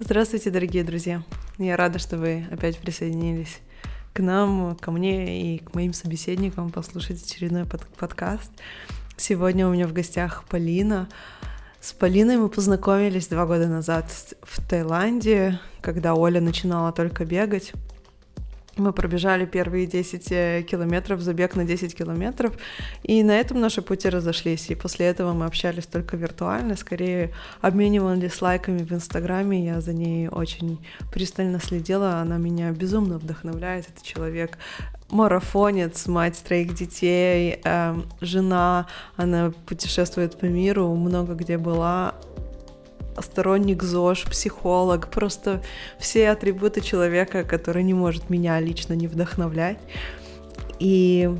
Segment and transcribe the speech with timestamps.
[0.00, 1.22] Здравствуйте, дорогие друзья!
[1.56, 3.60] Я рада, что вы опять присоединились
[4.12, 8.50] к нам, ко мне и к моим собеседникам послушать очередной под подкаст.
[9.16, 11.08] Сегодня у меня в гостях Полина.
[11.80, 14.06] С Полиной мы познакомились два года назад
[14.42, 17.72] в Таиланде, когда Оля начинала только бегать.
[18.76, 22.54] Мы пробежали первые 10 э, километров, забег на 10 километров,
[23.02, 24.70] и на этом наши пути разошлись.
[24.70, 29.64] И после этого мы общались только виртуально, скорее обменивались лайками в Инстаграме.
[29.64, 33.88] Я за ней очень пристально следила, она меня безумно вдохновляет.
[33.94, 34.58] Это человек
[35.10, 38.86] марафонец, мать троих детей, э, жена,
[39.16, 42.14] она путешествует по миру, много где была,
[43.20, 45.62] сторонник ЗОЖ, психолог, просто
[45.98, 49.78] все атрибуты человека, который не может меня лично не вдохновлять.
[50.78, 51.30] И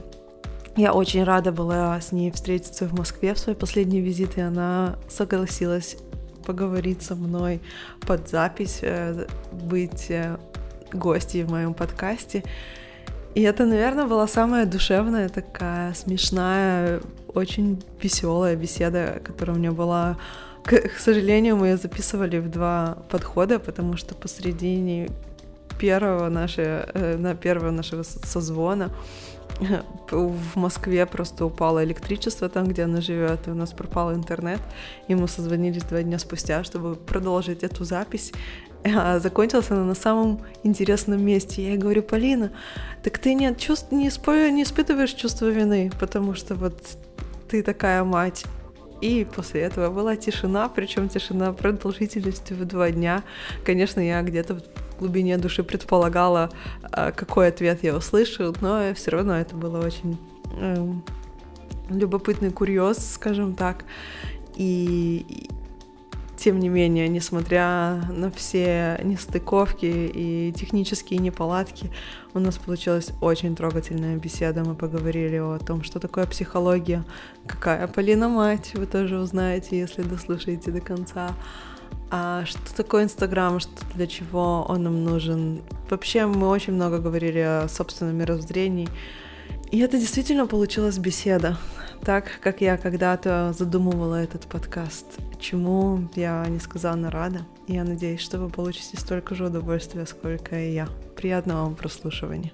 [0.77, 4.97] я очень рада была с ней встретиться в Москве в свой последний визит, и она
[5.09, 5.97] согласилась
[6.45, 7.61] поговорить со мной
[8.07, 10.37] под запись, э, быть э,
[10.93, 12.43] гостьей в моем подкасте.
[13.35, 17.01] И это, наверное, была самая душевная, такая смешная,
[17.35, 20.19] очень веселая беседа, которая у меня была
[20.65, 25.09] к, к сожалению, мы ее записывали в два подхода, потому что посредине
[25.79, 28.91] первого нашего, э, на первого нашего созвона
[30.11, 34.61] в Москве просто упало электричество там, где она живет, и у нас пропал интернет,
[35.07, 38.33] и мы созвонились два дня спустя, чтобы продолжить эту запись.
[38.85, 41.63] А закончилась она на самом интересном месте.
[41.63, 42.51] Я ей говорю, Полина,
[43.03, 44.27] так ты не, чувств, не, исп...
[44.29, 46.83] не испытываешь чувство вины, потому что вот
[47.49, 48.45] ты такая мать,
[49.05, 53.23] и после этого была тишина, причем тишина продолжительностью в два дня.
[53.63, 56.49] Конечно, я где-то в глубине души предполагала,
[56.91, 60.17] а, какой ответ я услышу, но все равно это было очень
[60.59, 60.93] э,
[61.91, 63.85] любопытный курьез, скажем так.
[64.57, 65.51] И,
[66.45, 71.91] тем не менее, несмотря на все нестыковки и технические неполадки,
[72.35, 74.63] у нас получилась очень трогательная беседа.
[74.63, 77.03] Мы поговорили о том, что такое психология,
[77.47, 81.35] какая Полина мать, вы тоже узнаете, если дослушаете до конца.
[82.11, 85.63] А что такое Инстаграм, что для чего он нам нужен.
[85.89, 88.91] Вообще мы очень много говорили о собственном мировоззрении.
[89.71, 91.57] И это действительно получилась беседа
[92.05, 95.07] так, как я когда-то задумывала этот подкаст,
[95.41, 97.47] чему я несказанно рада.
[97.67, 100.87] Я надеюсь, что вы получите столько же удовольствия, сколько и я.
[101.17, 102.53] Приятного вам прослушивания.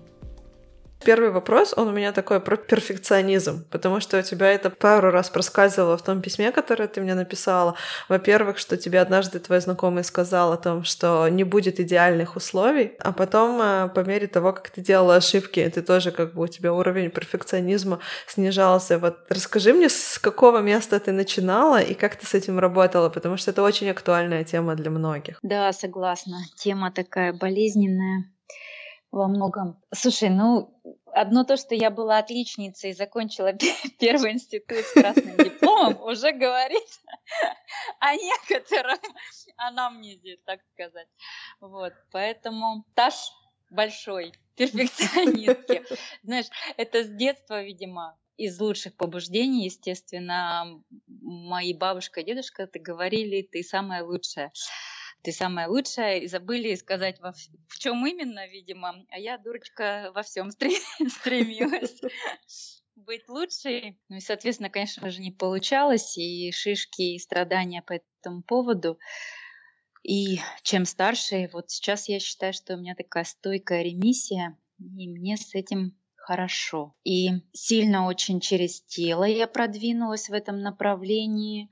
[1.05, 5.31] Первый вопрос, он у меня такой про перфекционизм, потому что у тебя это пару раз
[5.31, 7.75] проскальзывало в том письме, которое ты мне написала.
[8.09, 13.13] Во-первых, что тебе однажды твой знакомый сказал о том, что не будет идеальных условий, а
[13.13, 16.73] потом э, по мере того, как ты делала ошибки, ты тоже как бы у тебя
[16.73, 18.99] уровень перфекционизма снижался.
[18.99, 23.39] Вот расскажи мне, с какого места ты начинала и как ты с этим работала, потому
[23.39, 25.39] что это очень актуальная тема для многих.
[25.43, 26.41] Да, согласна.
[26.57, 28.25] Тема такая болезненная
[29.11, 29.81] во многом.
[29.93, 33.53] Слушай, ну, одно то, что я была отличницей и закончила
[33.99, 36.89] первый институт с красным дипломом, уже говорит
[37.99, 38.99] о некотором
[39.57, 41.09] анамнезе, так сказать.
[41.61, 43.15] Вот, поэтому таш
[43.71, 45.83] большой перфекционистки.
[46.23, 53.43] Знаешь, это с детства, видимо, из лучших побуждений, естественно, мои бабушка и дедушка ты говорили,
[53.43, 54.51] ты самая лучшая
[55.23, 60.23] ты самая лучшая, и забыли сказать, во, в чем именно, видимо, а я, дурочка, во
[60.23, 60.51] всем
[61.09, 62.01] стремилась
[62.97, 63.99] быть лучшей.
[64.09, 68.99] Ну и, соответственно, конечно же, не получалось, и шишки, и страдания по этому поводу.
[70.03, 75.37] И чем старше, вот сейчас я считаю, что у меня такая стойкая ремиссия, и мне
[75.37, 76.95] с этим хорошо.
[77.05, 81.69] И сильно очень через тело я продвинулась в этом направлении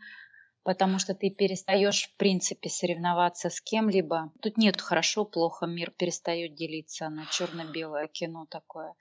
[0.68, 4.30] потому что ты перестаешь, в принципе, соревноваться с кем-либо.
[4.42, 8.94] Тут нет хорошо, плохо, мир перестает делиться на черно-белое кино такое.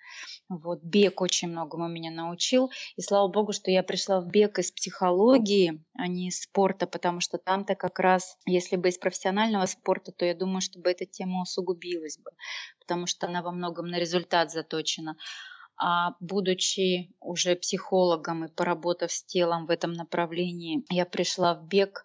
[0.48, 4.72] Вот бег очень многому меня научил, и слава богу, что я пришла в бег из
[4.72, 10.14] психологии, а не из спорта, потому что там-то как раз, если бы из профессионального спорта,
[10.14, 12.32] то я думаю, чтобы эта тема усугубилась бы,
[12.80, 15.18] потому что она во многом на результат заточена.
[15.78, 22.04] А будучи уже психологом и поработав с телом в этом направлении, я пришла в бег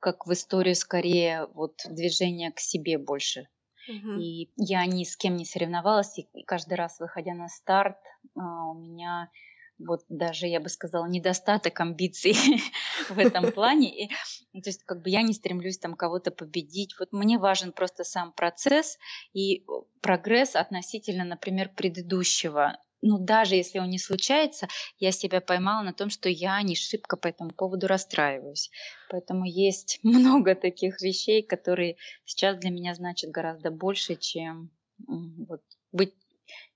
[0.00, 3.48] как в историю скорее вот движения к себе больше.
[3.88, 4.20] Угу.
[4.20, 7.96] И я ни с кем не соревновалась, и каждый раз, выходя на старт,
[8.36, 9.30] а, у меня
[9.78, 12.34] вот даже, я бы сказала, недостаток амбиций
[13.08, 14.06] в этом плане.
[14.06, 14.10] И,
[14.52, 16.94] ну, то есть как бы я не стремлюсь там кого-то победить.
[16.98, 18.98] Вот мне важен просто сам процесс
[19.32, 19.64] и
[20.00, 24.68] прогресс относительно, например, предыдущего ну, даже если он не случается,
[24.98, 28.70] я себя поймала на том, что я не шибко по этому поводу расстраиваюсь.
[29.10, 34.70] Поэтому есть много таких вещей, которые сейчас для меня значат гораздо больше, чем
[35.06, 35.62] вот,
[35.92, 36.14] быть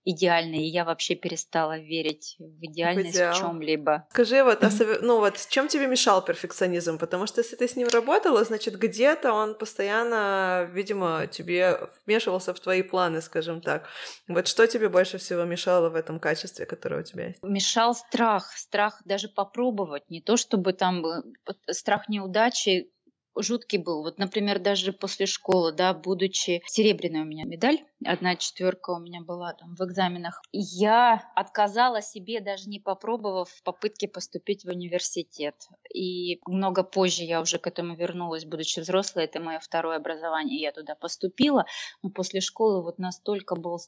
[0.05, 4.07] идеальной, и я вообще перестала верить в идеальность в, в чем-либо.
[4.11, 4.99] Скажи, вот, mm-hmm.
[5.03, 6.99] ну вот, чем тебе мешал перфекционизм?
[6.99, 12.61] Потому что если ты с ним работала, значит, где-то он постоянно, видимо, тебе вмешивался в
[12.61, 13.89] твои планы, скажем так.
[14.29, 17.43] Вот что тебе больше всего мешало в этом качестве, которое у тебя есть?
[17.43, 21.05] Мешал страх, страх даже попробовать, не то чтобы там
[21.71, 22.92] страх неудачи,
[23.37, 24.03] жуткий был.
[24.03, 29.21] Вот, например, даже после школы, да, будучи серебряная у меня медаль, одна четверка у меня
[29.23, 35.55] была там в экзаменах, я отказала себе, даже не попробовав в попытке поступить в университет.
[35.95, 40.73] И много позже я уже к этому вернулась, будучи взрослой, это мое второе образование, я
[40.73, 41.65] туда поступила,
[42.03, 43.79] но после школы вот настолько был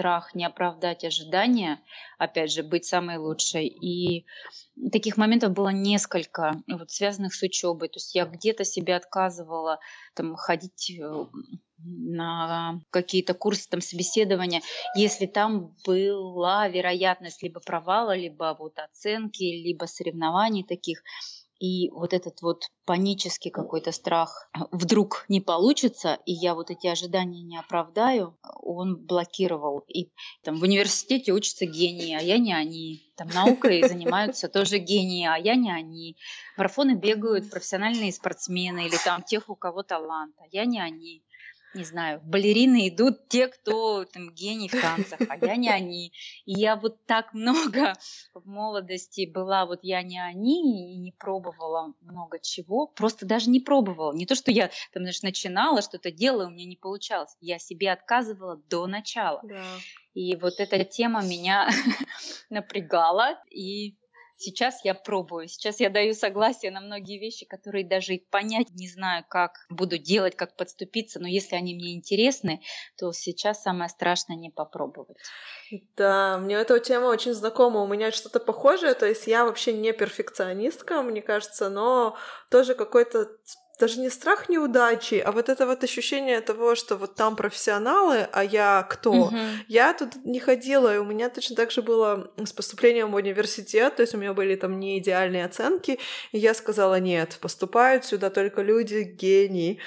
[0.00, 1.78] страх не оправдать ожидания,
[2.16, 3.66] опять же, быть самой лучшей.
[3.66, 4.24] И
[4.90, 7.88] таких моментов было несколько, вот, связанных с учебой.
[7.88, 9.78] То есть я где-то себе отказывала
[10.14, 11.26] там, ходить э,
[11.84, 14.62] на какие-то курсы там собеседования,
[14.96, 21.02] если там была вероятность либо провала, либо вот оценки, либо соревнований таких.
[21.60, 27.42] И вот этот вот панический какой-то страх вдруг не получится, и я вот эти ожидания
[27.42, 29.84] не оправдаю, он блокировал.
[29.86, 30.10] И
[30.42, 33.12] там в университете учатся гении, а я не они.
[33.14, 36.16] Там наукой занимаются тоже гении, а я не они.
[36.56, 41.22] Марафоны бегают профессиональные спортсмены или там тех, у кого талант, а я не они
[41.74, 46.12] не знаю, балерины идут те, кто там гений в танцах, а я не они.
[46.44, 47.94] И я вот так много
[48.34, 53.60] в молодости была, вот я не они, и не пробовала много чего, просто даже не
[53.60, 54.12] пробовала.
[54.12, 57.36] Не то, что я там, знаешь, начинала, что-то делала, у меня не получалось.
[57.40, 59.40] Я себе отказывала до начала.
[59.44, 59.64] Да.
[60.14, 61.68] И вот эта тема меня
[62.50, 63.96] напрягала, и
[64.42, 68.88] Сейчас я пробую, сейчас я даю согласие на многие вещи, которые даже и понять не
[68.88, 72.62] знаю, как буду делать, как подступиться, но если они мне интересны,
[72.96, 75.18] то сейчас самое страшное не попробовать.
[75.94, 79.92] Да, мне эта тема очень знакома, у меня что-то похожее, то есть я вообще не
[79.92, 82.16] перфекционистка, мне кажется, но
[82.50, 83.28] тоже какой-то
[83.80, 88.44] даже не страх неудачи, а вот это вот ощущение того, что вот там профессионалы, а
[88.44, 89.10] я кто?
[89.10, 89.36] Угу.
[89.68, 93.96] Я тут не ходила, и у меня точно так же было с поступлением в университет,
[93.96, 95.98] то есть у меня были там не идеальные оценки,
[96.32, 99.80] и я сказала, нет, поступают сюда только люди гении.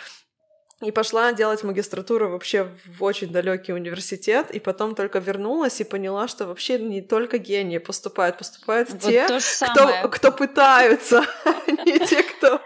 [0.82, 6.28] И пошла делать магистратуру вообще в очень далекий университет, и потом только вернулась и поняла,
[6.28, 9.28] что вообще не только гении поступают, поступают вот те,
[9.72, 12.60] кто, кто пытаются, а не те, кто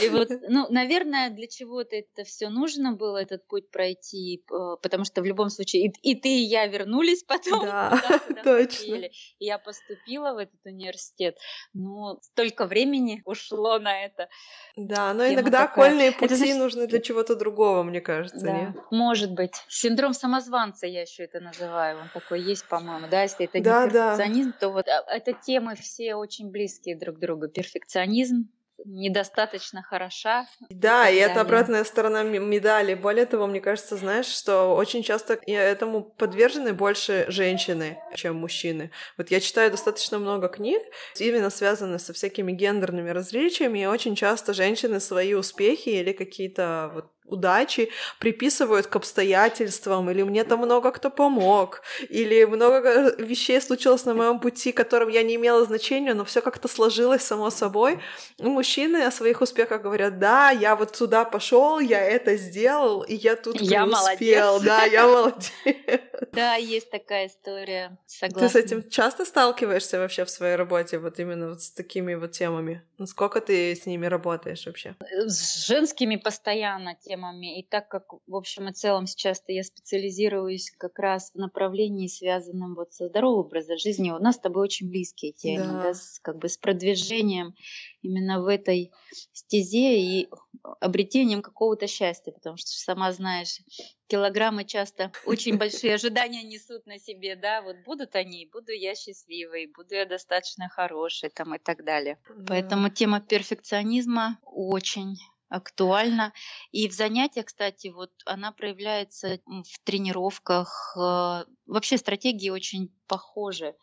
[0.00, 4.44] и вот, ну, наверное, для чего-то это все нужно было, этот путь пройти,
[4.82, 7.64] потому что в любом случае и, и ты, и я вернулись потом.
[7.64, 8.00] Да,
[8.44, 8.94] точно.
[8.94, 11.36] И я поступила в этот университет,
[11.72, 14.28] но столько времени ушло на это.
[14.76, 15.90] Да, но иногда такая.
[15.90, 18.44] кольные пути это, нужны для чего-то другого, мне кажется.
[18.44, 18.76] Да, нет?
[18.90, 19.54] может быть.
[19.68, 21.98] Синдром самозванца я еще это называю.
[22.00, 24.58] Он такой есть, по-моему, да, если это да, не перфекционизм, да.
[24.58, 27.48] то вот а, это темы все очень близкие друг к другу.
[27.48, 28.48] Перфекционизм,
[28.84, 30.46] недостаточно хороша.
[30.70, 32.94] Да, и, и это обратная сторона медали.
[32.94, 38.90] Более того, мне кажется, знаешь, что очень часто этому подвержены больше женщины, чем мужчины.
[39.16, 40.82] Вот я читаю достаточно много книг,
[41.18, 47.13] именно связанных со всякими гендерными различиями, и очень часто женщины свои успехи или какие-то вот
[47.26, 54.14] удачи приписывают к обстоятельствам, или мне там много кто помог, или много вещей случилось на
[54.14, 57.98] моем пути, которым я не имела значения, но все как-то сложилось само собой.
[58.38, 63.14] И мужчины о своих успехах говорят, да, я вот туда пошел, я это сделал, и
[63.14, 64.62] я тут я успел, молодец.
[64.62, 65.50] да, я молодец.
[66.32, 68.48] Да, есть такая история, согласна.
[68.48, 72.32] Ты с этим часто сталкиваешься вообще в своей работе, вот именно вот с такими вот
[72.32, 72.82] темами?
[73.06, 74.94] Сколько ты с ними работаешь вообще?
[75.26, 77.13] С женскими постоянно темами.
[77.58, 82.74] И так как, в общем и целом, сейчас я специализируюсь как раз в направлении, связанном
[82.74, 85.82] вот со здоровым образом жизни, у нас с тобой очень близкие темы, да.
[85.82, 87.54] Да, с, как бы с продвижением
[88.02, 88.92] именно в этой
[89.32, 90.28] стезе и
[90.80, 93.60] обретением какого-то счастья, потому что сама знаешь,
[94.06, 99.66] килограммы часто очень большие ожидания несут на себе, да, вот будут они, буду я счастливой,
[99.66, 102.18] буду я достаточно хорошей там и так далее.
[102.28, 102.44] Да.
[102.48, 105.16] Поэтому тема перфекционизма очень
[105.48, 106.32] актуальна.
[106.72, 110.96] И в занятиях, кстати, вот она проявляется в тренировках.
[110.96, 113.74] Э, вообще стратегии очень похожи.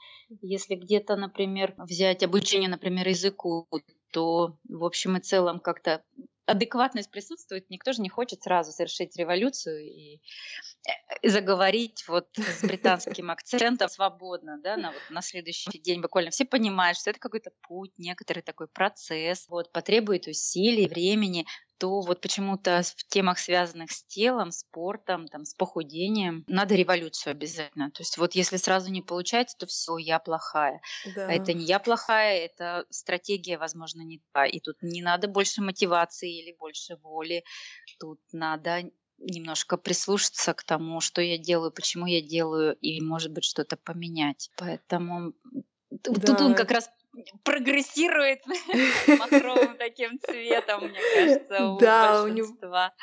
[0.41, 3.67] Если где-то, например, взять обучение, например, языку,
[4.11, 6.03] то в общем и целом как-то
[6.45, 10.21] адекватность присутствует, никто же не хочет сразу совершить революцию и
[11.23, 16.31] заговорить вот с британским акцентом свободно, да, на, вот, на следующий день буквально.
[16.31, 21.45] Все понимают, что это какой-то путь, некоторый такой процесс, вот, потребует усилий, времени,
[21.77, 27.89] то вот почему-то в темах, связанных с телом, спортом, там, с похудением, надо революцию обязательно.
[27.89, 30.79] То есть вот если сразу не получается, то все, я плохая.
[31.15, 31.25] Да.
[31.27, 34.45] А это не я плохая, это стратегия, возможно, не та.
[34.45, 37.43] И тут не надо больше мотивации или больше воли.
[37.99, 38.83] Тут надо
[39.21, 44.51] немножко прислушаться к тому, что я делаю, почему я делаю, и, может быть, что-то поменять.
[44.57, 45.33] Поэтому
[45.89, 46.13] да.
[46.13, 46.89] тут он как раз
[47.43, 48.41] прогрессирует
[49.19, 52.47] махровым таким цветом, мне кажется, у да, у него,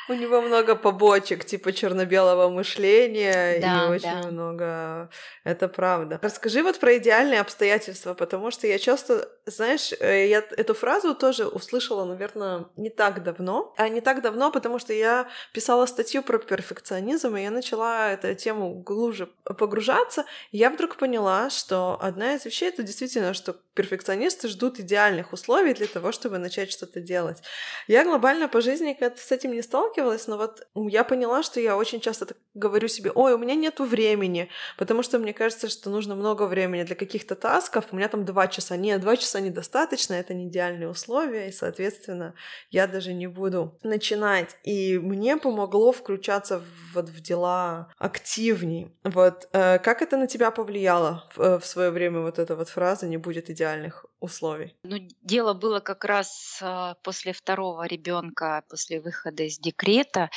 [0.09, 4.27] у него много побочек, типа черно-белого мышления да, и очень да.
[4.27, 5.09] много...
[5.43, 6.19] Это правда.
[6.21, 11.47] Расскажи вот про идеальные обстоятельства, потому что я часто, знаешь, э, я эту фразу тоже
[11.47, 13.73] услышала, наверное, не так давно.
[13.77, 18.33] А не так давно, потому что я писала статью про перфекционизм, и я начала эту
[18.35, 24.77] тему глубже погружаться, я вдруг поняла, что одна из вещей— это действительно, что перфекционисты ждут
[24.81, 27.41] идеальных условий для того, чтобы начать что-то делать.
[27.87, 32.01] Я глобально по жизни с этим не сталкивалась, но вот я поняла, что я очень
[32.01, 36.15] часто так говорю себе, ой, у меня нету времени, потому что мне кажется, что нужно
[36.15, 38.75] много времени для каких-то тасков, у меня там два часа.
[38.75, 42.33] Нет, два часа недостаточно, это не идеальные условия, и, соответственно,
[42.71, 44.57] я даже не буду начинать.
[44.63, 46.61] И мне помогло включаться
[46.93, 48.93] вот в дела активней.
[49.05, 52.67] Вот э, как это на тебя повлияло в, э, в свое время вот эта вот
[52.67, 54.75] фраза «не будет идеально идеальных условий?
[54.83, 60.29] Ну, дело было как раз э, после второго ребенка, после выхода из декрета.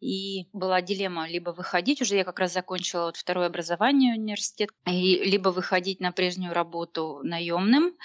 [0.00, 5.24] И была дилемма либо выходить, уже я как раз закончила вот второе образование университет, и
[5.24, 7.96] либо выходить на прежнюю работу наемным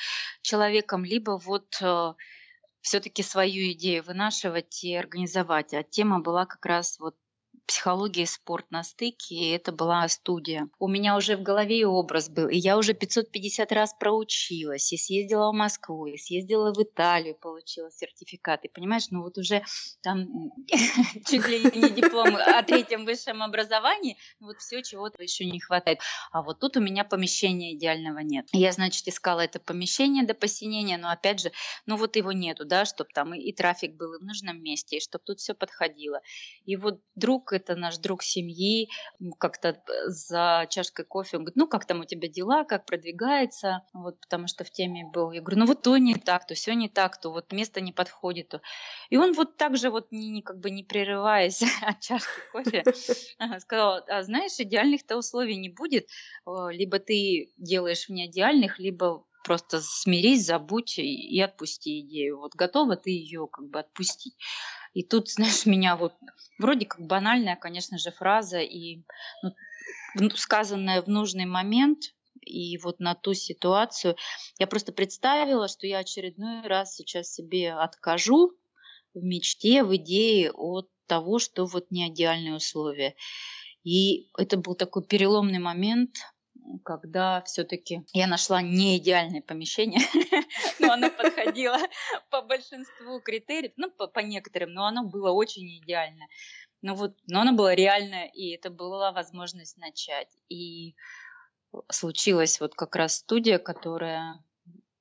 [0.41, 2.13] человеком, либо вот э,
[2.81, 5.73] все-таки свою идею вынашивать и организовать.
[5.73, 7.15] А тема была как раз вот
[7.69, 10.69] психология и спорт на стыке, и это была студия.
[10.79, 14.97] У меня уже в голове и образ был, и я уже 550 раз проучилась, и
[14.97, 18.65] съездила в Москву, и съездила в Италию, получила сертификат.
[18.65, 19.61] И понимаешь, ну вот уже
[20.01, 20.51] там
[21.27, 25.99] чуть ли не диплом о третьем высшем образовании, вот все чего-то еще не хватает.
[26.31, 28.47] А вот тут у меня помещения идеального нет.
[28.51, 31.51] Я, значит, искала это помещение до посинения, но опять же,
[31.85, 34.97] ну вот его нету, да, чтобы там и, и трафик был и в нужном месте,
[34.97, 36.21] и чтобы тут все подходило.
[36.65, 38.89] И вот друг это наш друг семьи,
[39.37, 43.83] как-то э, за чашкой кофе, он говорит, ну как там у тебя дела, как продвигается,
[43.93, 45.31] вот потому что в теме был.
[45.31, 47.91] Я говорю, ну вот то не так, то все не так, то вот место не
[47.91, 48.49] подходит.
[48.49, 48.61] То.
[49.09, 52.83] И он вот так же вот не, не, как бы не прерываясь от чашки кофе
[53.59, 56.07] сказал, а знаешь, идеальных-то условий не будет,
[56.45, 62.39] либо ты делаешь в неидеальных, либо просто смирись, забудь и отпусти идею.
[62.39, 64.35] Вот готова ты ее как бы отпустить.
[64.93, 66.13] И тут, знаешь, меня вот
[66.57, 69.03] вроде как банальная, конечно же, фраза, и
[70.15, 74.15] ну, сказанная в нужный момент, и вот на ту ситуацию,
[74.57, 78.53] я просто представила, что я очередной раз сейчас себе откажу
[79.13, 83.15] в мечте, в идее от того, что вот не идеальные условия.
[83.83, 86.15] И это был такой переломный момент,
[86.83, 90.01] когда все-таки я нашла не идеальное помещение,
[90.79, 91.77] но оно подходило
[92.29, 96.25] по большинству критериев, ну, по, по некоторым, но оно было очень идеально.
[96.81, 100.29] Ну вот, но оно было реально, и это была возможность начать.
[100.47, 100.95] И
[101.91, 104.41] случилась вот как раз студия, которая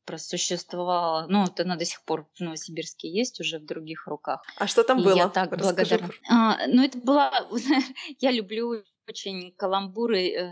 [0.05, 4.43] просуществовала, ну, вот она до сих пор в Новосибирске есть, уже в других руках.
[4.57, 5.17] А что там и было?
[5.17, 5.99] Я так Расскажи.
[5.99, 6.15] благодарна.
[6.31, 7.47] А, ну, это была...
[8.19, 10.51] я люблю очень каламбуры э,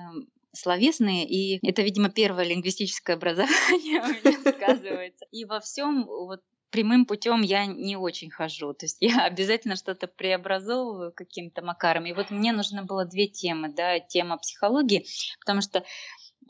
[0.52, 5.26] словесные, и это, видимо, первое лингвистическое образование у меня сказывается.
[5.30, 8.74] И во всем вот прямым путем я не очень хожу.
[8.74, 12.06] То есть я обязательно что-то преобразовываю каким-то макаром.
[12.06, 15.06] И вот мне нужно было две темы, да, тема психологии,
[15.40, 15.84] потому что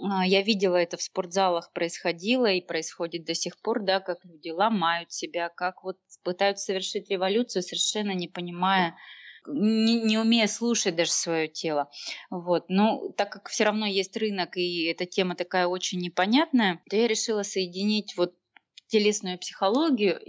[0.03, 4.51] а, я видела это в спортзалах происходило и происходит до сих пор, да, как люди
[4.51, 8.97] ломают себя, как вот пытаются совершить революцию, совершенно не понимая,
[9.49, 11.91] не, не умея слушать даже свое тело.
[12.31, 12.65] Вот.
[12.69, 17.07] Но так как все равно есть рынок, и эта тема такая очень непонятная, то я
[17.07, 18.35] решила соединить вот
[18.89, 20.21] телесную психологию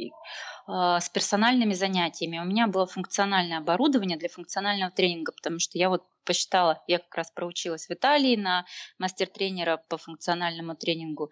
[0.68, 2.40] а, с персональными занятиями.
[2.40, 7.16] У меня было функциональное оборудование для функционального тренинга, потому что я вот посчитала, я как
[7.16, 8.66] раз проучилась в Италии на
[9.00, 11.32] мастер-тренера по функциональному тренингу,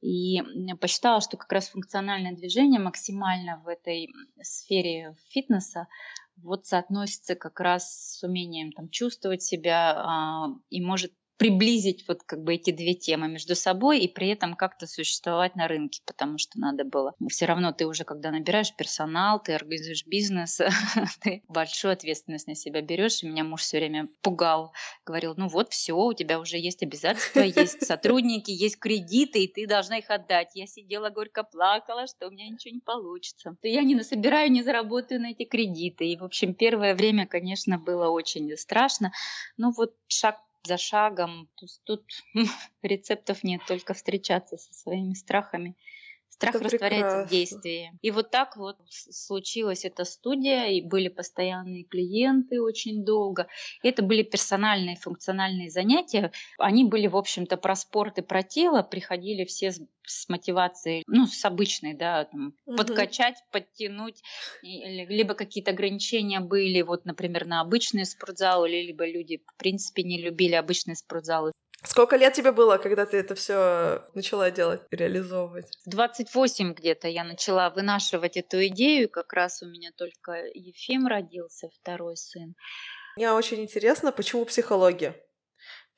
[0.00, 0.42] и
[0.80, 4.08] посчитала, что как раз функциональное движение максимально в этой
[4.42, 5.86] сфере фитнеса
[6.36, 12.42] вот соотносится как раз с умением там, чувствовать себя а, и может приблизить вот как
[12.42, 16.58] бы эти две темы между собой и при этом как-то существовать на рынке, потому что
[16.58, 17.14] надо было.
[17.28, 20.60] Все равно ты уже, когда набираешь персонал, ты организуешь бизнес,
[21.22, 23.22] ты большую ответственность на себя берешь.
[23.22, 24.72] И меня муж все время пугал,
[25.04, 29.66] говорил, ну вот все, у тебя уже есть обязательства, есть сотрудники, есть кредиты, и ты
[29.66, 30.50] должна их отдать.
[30.54, 33.56] Я сидела горько плакала, что у меня ничего не получится.
[33.60, 36.06] То я не насобираю, не заработаю на эти кредиты.
[36.06, 39.12] И, в общем, первое время, конечно, было очень страшно.
[39.56, 41.48] Ну вот шаг за шагом.
[41.56, 42.04] То есть тут
[42.82, 45.76] рецептов нет, только встречаться со своими страхами.
[46.32, 47.26] Страх Это растворяется прекрасно.
[47.26, 47.92] в действии.
[48.00, 53.48] И вот так вот случилась эта студия, и были постоянные клиенты очень долго.
[53.82, 56.32] И это были персональные функциональные занятия.
[56.58, 58.82] Они были, в общем-то, про спорт и про тело.
[58.82, 62.76] Приходили все с, с мотивацией, ну, с обычной, да, там, угу.
[62.78, 64.22] подкачать, подтянуть.
[64.62, 70.54] либо какие-то ограничения были, вот, например, на обычные спортзалы, либо люди, в принципе, не любили
[70.54, 71.52] обычные спортзалы.
[71.84, 75.66] Сколько лет тебе было, когда ты это все начала делать, реализовывать?
[75.86, 79.08] 28 где-то я начала вынашивать эту идею.
[79.08, 82.54] Как раз у меня только Ефим родился, второй сын.
[83.16, 85.16] Мне очень интересно, почему психология?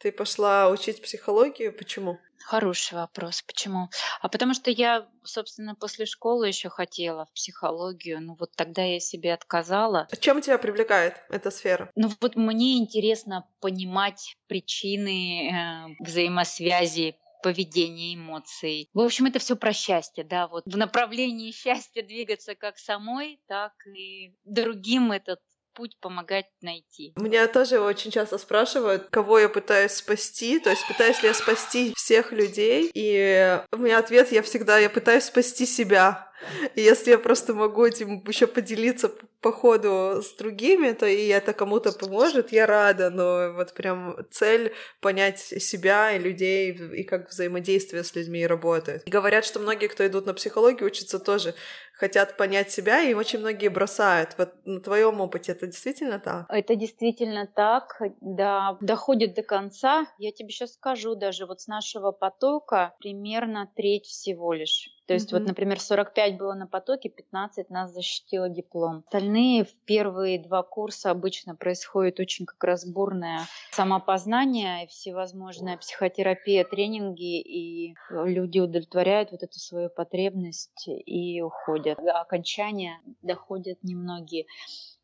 [0.05, 2.19] Ты пошла учить психологию, почему?
[2.45, 3.41] Хороший вопрос.
[3.41, 3.89] Почему?
[4.21, 8.21] А потому что я, собственно, после школы еще хотела в психологию.
[8.21, 10.07] Ну вот тогда я себе отказала.
[10.13, 11.91] А чем тебя привлекает эта сфера?
[11.97, 18.91] Ну вот мне интересно понимать причины э, взаимосвязи поведения, эмоций.
[18.93, 23.73] В общем, это все про счастье, да, вот в направлении счастья двигаться как самой, так
[23.87, 25.41] и другим этот
[25.75, 27.13] путь помогать найти.
[27.17, 31.93] Меня тоже очень часто спрашивают, кого я пытаюсь спасти, то есть пытаюсь ли я спасти
[31.97, 36.33] всех людей, и у меня ответ я всегда, я пытаюсь спасти себя.
[36.75, 39.11] Если я просто могу этим еще поделиться
[39.41, 44.73] по ходу с другими, то и это кому-то поможет, я рада, но вот прям цель
[45.01, 49.03] понять себя и людей, и как взаимодействие с людьми работает.
[49.07, 51.55] И говорят, что многие, кто идут на психологию, учатся тоже
[51.95, 54.35] хотят понять себя, и очень многие бросают.
[54.37, 56.47] Вот на твоем опыте это действительно так?
[56.49, 60.07] Это действительно так, да, доходит до конца.
[60.19, 65.33] Я тебе сейчас скажу, даже вот с нашего потока примерно треть всего лишь то есть,
[65.33, 65.39] mm-hmm.
[65.39, 69.03] вот, например, 45 было на потоке, 15 нас защитило диплом.
[69.07, 73.41] Остальные в первые два курса обычно происходит очень как раз бурное
[73.73, 81.99] самопознание, всевозможная психотерапия, тренинги, и люди удовлетворяют вот эту свою потребность и уходят.
[81.99, 84.47] До окончания доходят немногие.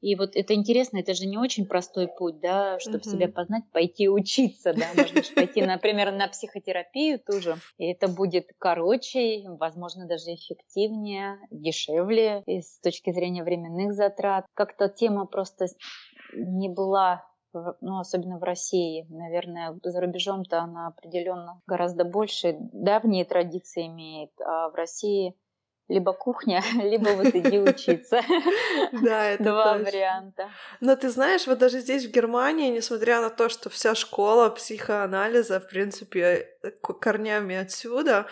[0.01, 3.11] И вот это интересно, это же не очень простой путь, да, чтобы uh-huh.
[3.11, 8.51] себя познать, пойти учиться, да, можно же пойти, например, на психотерапию тоже, и это будет
[8.59, 14.47] короче, возможно, даже эффективнее, дешевле и с точки зрения временных затрат.
[14.55, 15.67] Как-то тема просто
[16.33, 17.25] не была
[17.81, 24.69] ну, особенно в России, наверное, за рубежом-то она определенно гораздо больше давние традиции имеет, а
[24.71, 25.35] в России
[25.91, 28.23] либо кухня, либо вот иди учиться.
[28.93, 30.49] Да, это Два варианта.
[30.81, 35.61] Но ты знаешь, вот даже здесь, в Германии, несмотря на то, что вся школа психоанализа,
[35.61, 36.49] в принципе,
[37.01, 38.27] корнями отсюда,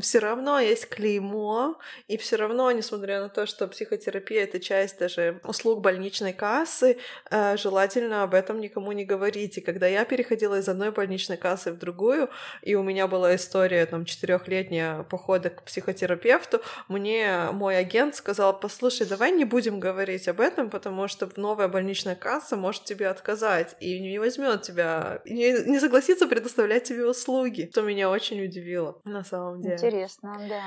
[0.00, 5.40] все равно есть клеймо, и все равно, несмотря на то, что психотерапия— это часть даже
[5.44, 6.98] услуг больничной кассы,
[7.30, 9.58] э, желательно об этом никому не говорить.
[9.58, 12.28] И когда я переходила из одной больничной кассы в другую,
[12.62, 18.58] и у меня была история там четырехлетняя похода к психотерапевту, мне мне мой агент сказал,
[18.58, 23.76] послушай, давай не будем говорить об этом, потому что новая больничная касса может тебе отказать
[23.80, 29.24] и не возьмет тебя, не, не согласится предоставлять тебе услуги, что меня очень удивило на
[29.24, 29.74] самом деле.
[29.74, 30.62] Интересно, да.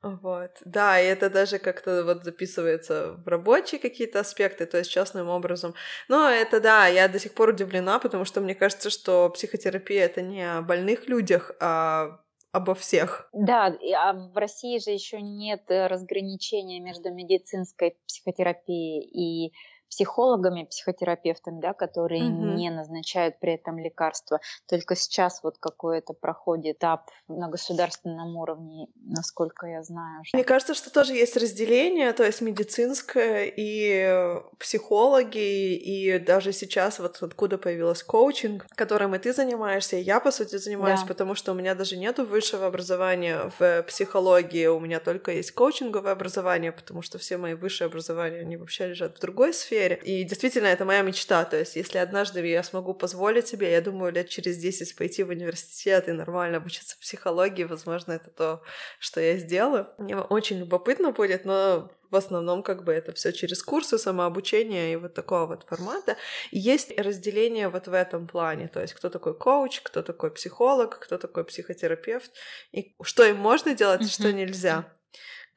[0.00, 5.28] Вот, да, и это даже как-то вот записывается в рабочие какие-то аспекты, то есть частным
[5.28, 5.74] образом.
[6.08, 10.22] Но это да, я до сих пор удивлена, потому что мне кажется, что психотерапия это
[10.22, 12.20] не о больных людях, а
[12.52, 13.28] обо всех.
[13.32, 19.52] Да, а в России же еще нет э, разграничения между медицинской психотерапией и
[19.90, 22.54] психологами, психотерапевтами, да, которые угу.
[22.54, 24.40] не назначают при этом лекарства.
[24.66, 30.22] Только сейчас вот какой-то проходит этап на государственном уровне, насколько я знаю.
[30.32, 37.22] Мне кажется, что тоже есть разделение, то есть медицинское и психологи, и даже сейчас вот
[37.22, 41.06] откуда появилась коучинг, которым и ты занимаешься, и я, по сути, занимаюсь, да.
[41.06, 46.12] потому что у меня даже нету высшего образования в психологии, у меня только есть коучинговое
[46.12, 50.00] образование, потому что все мои высшие образования, они вообще лежат в другой сфере, сфере.
[50.04, 51.44] И действительно, это моя мечта.
[51.44, 55.30] То есть, если однажды я смогу позволить себе, я думаю, лет через 10 пойти в
[55.30, 58.62] университет и нормально обучиться психологии, возможно, это то,
[58.98, 59.86] что я сделаю.
[59.98, 64.96] Мне очень любопытно будет, но в основном как бы это все через курсы самообучения и
[64.96, 66.16] вот такого вот формата.
[66.50, 70.98] И есть разделение вот в этом плане, то есть кто такой коуч, кто такой психолог,
[70.98, 72.32] кто такой психотерапевт,
[72.72, 74.90] и что им можно делать, и что нельзя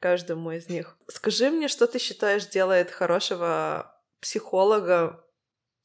[0.02, 0.98] каждому из них.
[1.08, 3.91] Скажи мне, что ты считаешь делает хорошего
[4.22, 5.22] психолога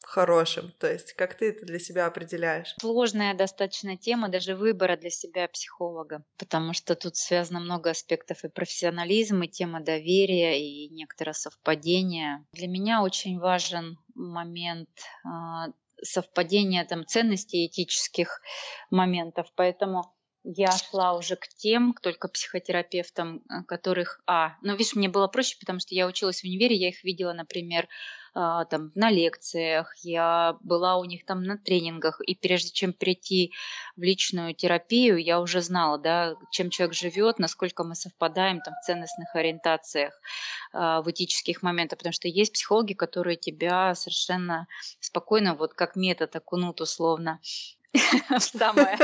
[0.03, 0.71] хорошим?
[0.79, 2.73] То есть как ты это для себя определяешь?
[2.79, 8.49] Сложная достаточно тема даже выбора для себя психолога, потому что тут связано много аспектов и
[8.49, 12.45] профессионализм, и тема доверия, и некоторое совпадение.
[12.53, 14.89] Для меня очень важен момент
[15.25, 15.29] э,
[16.01, 18.41] совпадения там, ценностей этических
[18.89, 20.13] моментов, поэтому
[20.49, 25.57] я шла уже к тем, только психотерапевтам, э, которых, а, ну, видишь, мне было проще,
[25.59, 28.26] потому что я училась в универе, я их видела, например, а,
[28.65, 33.53] там, на лекциях, я была у них там на тренингах, и прежде чем прийти
[33.95, 38.85] в личную терапию, я уже знала, да, чем человек живет, насколько мы совпадаем там в
[38.85, 40.13] ценностных ориентациях,
[40.71, 44.67] а, в этических моментах, потому что есть психологи, которые тебя совершенно
[44.99, 47.39] спокойно, вот как метод окунут условно
[48.39, 48.97] самое,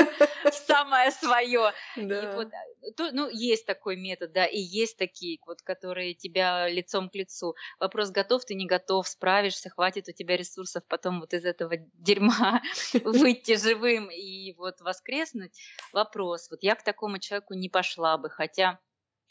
[0.51, 1.71] самое свое.
[1.95, 2.35] Да.
[2.35, 7.09] вот, э, то, ну, есть такой метод, да, и есть такие, вот, которые тебя лицом
[7.09, 7.55] к лицу.
[7.79, 12.61] Вопрос, готов ты, не готов, справишься, хватит у тебя ресурсов потом вот из этого дерьма
[13.03, 15.57] выйти живым и вот воскреснуть.
[15.91, 18.79] Вопрос, вот я к такому человеку не пошла бы, хотя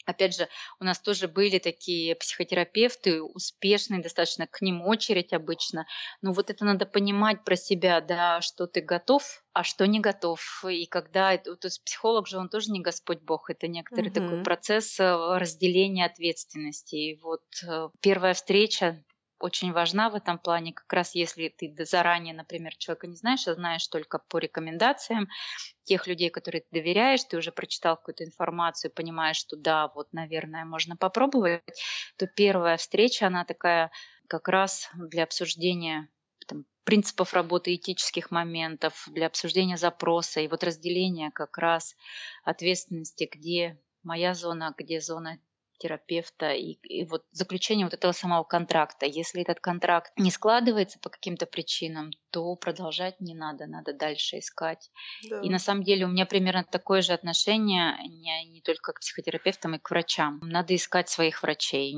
[0.05, 5.85] Опять же, у нас тоже были такие психотерапевты, успешные достаточно, к ним очередь обычно.
[6.21, 10.41] Но вот это надо понимать про себя, да, что ты готов, а что не готов.
[10.69, 14.13] И когда, то есть психолог же, он тоже не Господь Бог, это некоторый угу.
[14.13, 16.95] такой процесс э, разделения ответственности.
[16.95, 19.03] И вот э, первая встреча
[19.43, 23.55] очень важна в этом плане, как раз если ты заранее, например, человека не знаешь, а
[23.55, 25.27] знаешь только по рекомендациям
[25.83, 30.63] тех людей, которые ты доверяешь, ты уже прочитал какую-то информацию, понимаешь, что да, вот, наверное,
[30.63, 31.61] можно попробовать,
[32.17, 33.91] то первая встреча, она такая
[34.29, 36.07] как раз для обсуждения
[36.47, 41.95] там, принципов работы этических моментов, для обсуждения запроса и вот разделения как раз
[42.45, 45.37] ответственности, где моя зона, где зона
[45.83, 49.05] терапевта и, и вот заключение вот этого самого контракта.
[49.05, 54.89] Если этот контракт не складывается по каким-то причинам, то продолжать не надо, надо дальше искать.
[55.29, 55.39] Да.
[55.41, 59.75] И на самом деле у меня примерно такое же отношение не, не только к психотерапевтам,
[59.75, 60.39] и к врачам.
[60.41, 61.95] Надо искать своих врачей.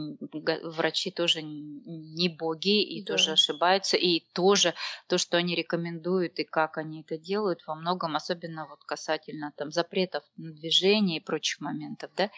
[0.62, 3.14] Врачи тоже не боги и да.
[3.14, 3.96] тоже ошибаются.
[3.96, 4.74] И тоже
[5.08, 9.72] то, что они рекомендуют и как они это делают, во многом, особенно вот касательно там
[9.72, 12.30] запретов на движение и прочих моментов, да,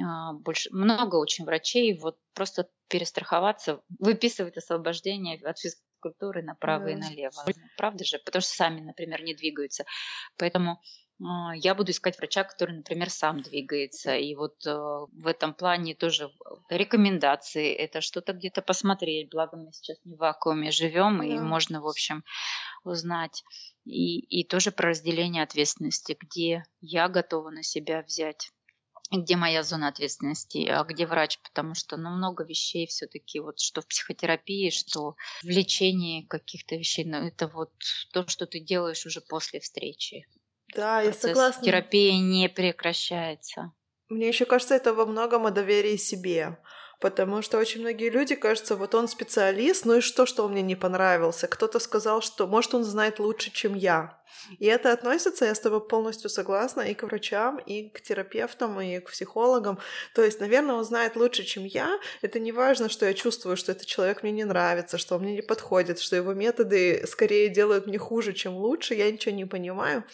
[0.00, 5.58] а, больше, много очень врачей вот просто перестраховаться, выписывать освобождение от
[6.02, 6.90] физкультуры направо да.
[6.92, 7.44] и налево.
[7.76, 8.18] Правда же?
[8.18, 9.84] Потому что сами, например, не двигаются.
[10.36, 10.80] Поэтому
[11.24, 14.14] а, я буду искать врача, который, например, сам двигается.
[14.16, 16.30] И вот э, в этом плане тоже
[16.68, 19.30] рекомендации, это что-то где-то посмотреть.
[19.30, 21.24] Благо мы сейчас не в вакууме живем, да.
[21.24, 22.24] и можно, в общем,
[22.84, 23.44] узнать.
[23.84, 28.50] И, и тоже про разделение ответственности, где я готова на себя взять
[29.12, 33.82] где моя зона ответственности, а где врач, потому что ну, много вещей все-таки, вот что
[33.82, 37.72] в психотерапии, что в лечении каких-то вещей, но это вот
[38.12, 40.26] то, что ты делаешь уже после встречи.
[40.74, 41.64] Да, Процесс я согласна.
[41.64, 43.72] Терапия не прекращается.
[44.08, 46.58] Мне еще кажется, это во многом о доверии себе.
[47.02, 50.62] Потому что очень многие люди, кажется, вот он специалист, ну и что, что он мне
[50.62, 51.48] не понравился?
[51.48, 54.22] Кто-то сказал, что, может, он знает лучше, чем я.
[54.60, 59.00] И это относится, я с тобой полностью согласна, и к врачам, и к терапевтам, и
[59.00, 59.80] к психологам.
[60.14, 61.98] То есть, наверное, он знает лучше, чем я.
[62.22, 65.34] Это не важно, что я чувствую, что этот человек мне не нравится, что он мне
[65.34, 68.94] не подходит, что его методы скорее делают мне хуже, чем лучше.
[68.94, 70.04] Я ничего не понимаю.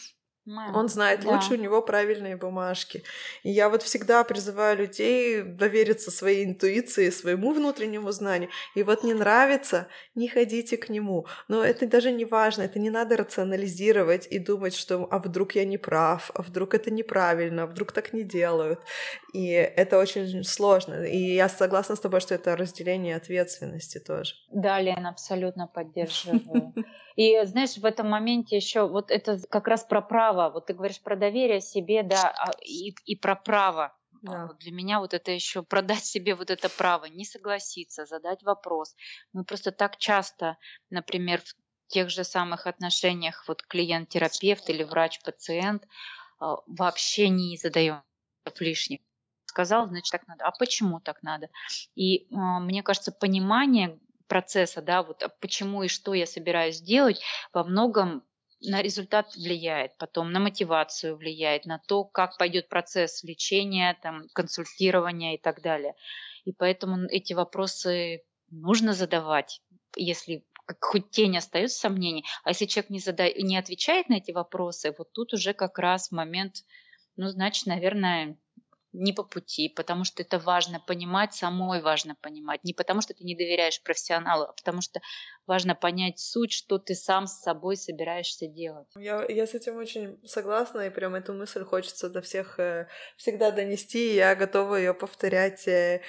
[0.74, 1.30] Он знает да.
[1.30, 3.02] лучше, у него правильные бумажки.
[3.42, 8.50] И я вот всегда призываю людей довериться своей интуиции, своему внутреннему знанию.
[8.74, 11.26] И вот не нравится, не ходите к нему.
[11.48, 15.64] Но это даже не важно, это не надо рационализировать и думать, что а вдруг я
[15.64, 18.80] не прав, а вдруг это неправильно, а вдруг так не делают.
[19.34, 21.04] И это очень сложно.
[21.04, 24.34] И я согласна с тобой, что это разделение ответственности тоже.
[24.50, 26.72] Да, Лена, абсолютно поддерживаю.
[27.18, 30.50] И знаешь, в этом моменте еще вот это как раз про право.
[30.50, 33.92] Вот ты говоришь про доверие себе, да, а, и, и про право.
[34.22, 34.46] Да.
[34.46, 38.94] Вот для меня вот это еще продать себе вот это право, не согласиться, задать вопрос.
[39.32, 40.58] Мы просто так часто,
[40.90, 41.54] например, в
[41.88, 45.88] тех же самых отношениях вот клиент-терапевт или врач-пациент
[46.38, 48.04] а, вообще не задаем
[48.60, 49.00] лишних.
[49.46, 50.44] Сказал, значит, так надо.
[50.44, 51.48] А почему так надо?
[51.96, 53.98] И мне кажется, понимание
[54.28, 57.20] процесса, да, вот а почему и что я собираюсь делать,
[57.52, 58.22] во многом
[58.60, 65.34] на результат влияет, потом на мотивацию влияет, на то, как пойдет процесс лечения, там, консультирования
[65.34, 65.94] и так далее.
[66.44, 69.60] И поэтому эти вопросы нужно задавать,
[69.96, 70.44] если
[70.80, 72.24] хоть тень остается сомнений.
[72.44, 73.30] А если человек не, зада...
[73.32, 76.56] не отвечает на эти вопросы, вот тут уже как раз момент,
[77.16, 78.36] ну, значит, наверное,
[78.92, 82.64] не по пути, потому что это важно понимать, самой важно понимать.
[82.64, 85.00] Не потому что ты не доверяешь профессионалу, а потому что
[85.46, 88.88] важно понять суть, что ты сам с собой собираешься делать.
[88.96, 93.50] Я, я с этим очень согласна, и прям эту мысль хочется до всех э, всегда
[93.50, 96.02] донести, и я готова ее повторять э,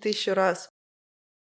[0.00, 0.69] тысячу раз.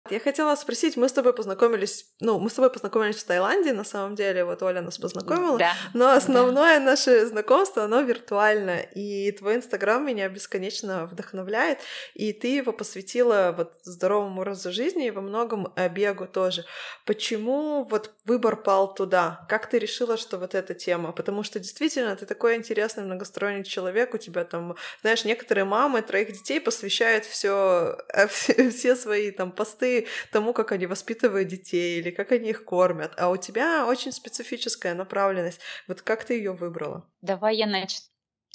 [0.09, 3.83] Я хотела спросить, мы с тобой познакомились, ну, мы с тобой познакомились в Таиланде, на
[3.83, 6.85] самом деле, вот Оля нас познакомила, да, но основное да.
[6.85, 11.77] наше знакомство, оно виртуально, и твой Инстаграм меня бесконечно вдохновляет,
[12.15, 16.65] и ты его посвятила вот здоровому образу жизни и во многом бегу тоже.
[17.05, 19.45] Почему вот выбор пал туда?
[19.49, 21.11] Как ты решила, что вот эта тема?
[21.11, 26.31] Потому что действительно ты такой интересный многосторонний человек, у тебя там, знаешь, некоторые мамы троих
[26.31, 27.97] детей посвящают все,
[28.71, 29.90] все свои там посты
[30.31, 33.13] тому, как они воспитывают детей или как они их кормят.
[33.17, 35.61] А у тебя очень специфическая направленность.
[35.87, 37.09] Вот как ты ее выбрала?
[37.21, 38.05] Давай я начну,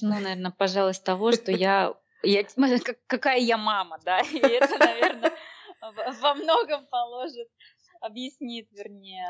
[0.03, 2.45] наверное, пожалуй, с того, что я, я
[3.07, 5.33] какая я мама, да, и это, наверное,
[6.21, 7.49] во многом положит,
[8.01, 9.27] объяснит, вернее,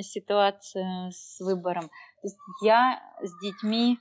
[0.00, 1.88] ситуацию с выбором.
[2.22, 3.98] То есть я с детьми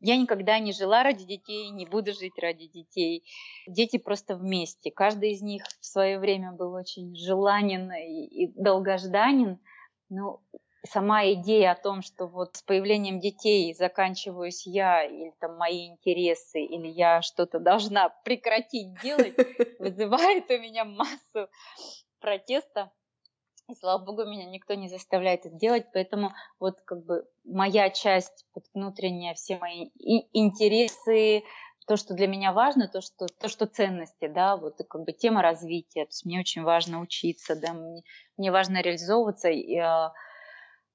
[0.00, 3.24] я никогда не жила ради детей, не буду жить ради детей.
[3.66, 4.90] Дети просто вместе.
[4.90, 9.58] Каждый из них в свое время был очень желанен и, долгожданен.
[10.08, 10.40] Но
[10.84, 16.60] сама идея о том, что вот с появлением детей заканчиваюсь я, или там мои интересы,
[16.60, 19.34] или я что-то должна прекратить делать,
[19.78, 21.48] вызывает у меня массу
[22.20, 22.92] протеста.
[23.68, 28.44] И слава богу, меня никто не заставляет это делать, поэтому вот как бы моя часть
[28.54, 29.90] вот, внутренняя, все мои
[30.34, 31.44] интересы,
[31.86, 35.40] то, что для меня важно, то, что, то, что ценности, да, вот как бы тема
[35.40, 38.02] развития, то есть мне очень важно учиться, да, мне,
[38.36, 40.10] мне важно реализовываться и, э,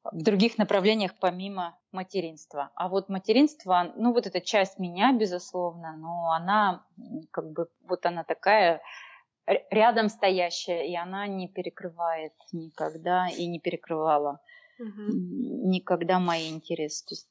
[0.03, 2.71] в других направлениях помимо материнства.
[2.75, 6.85] А вот материнство, ну вот эта часть меня, безусловно, но она
[7.31, 8.81] как бы вот она такая
[9.69, 14.39] рядом стоящая, и она не перекрывает никогда и не перекрывала
[14.79, 15.03] угу.
[15.07, 17.05] никогда мои интересы.
[17.05, 17.27] То есть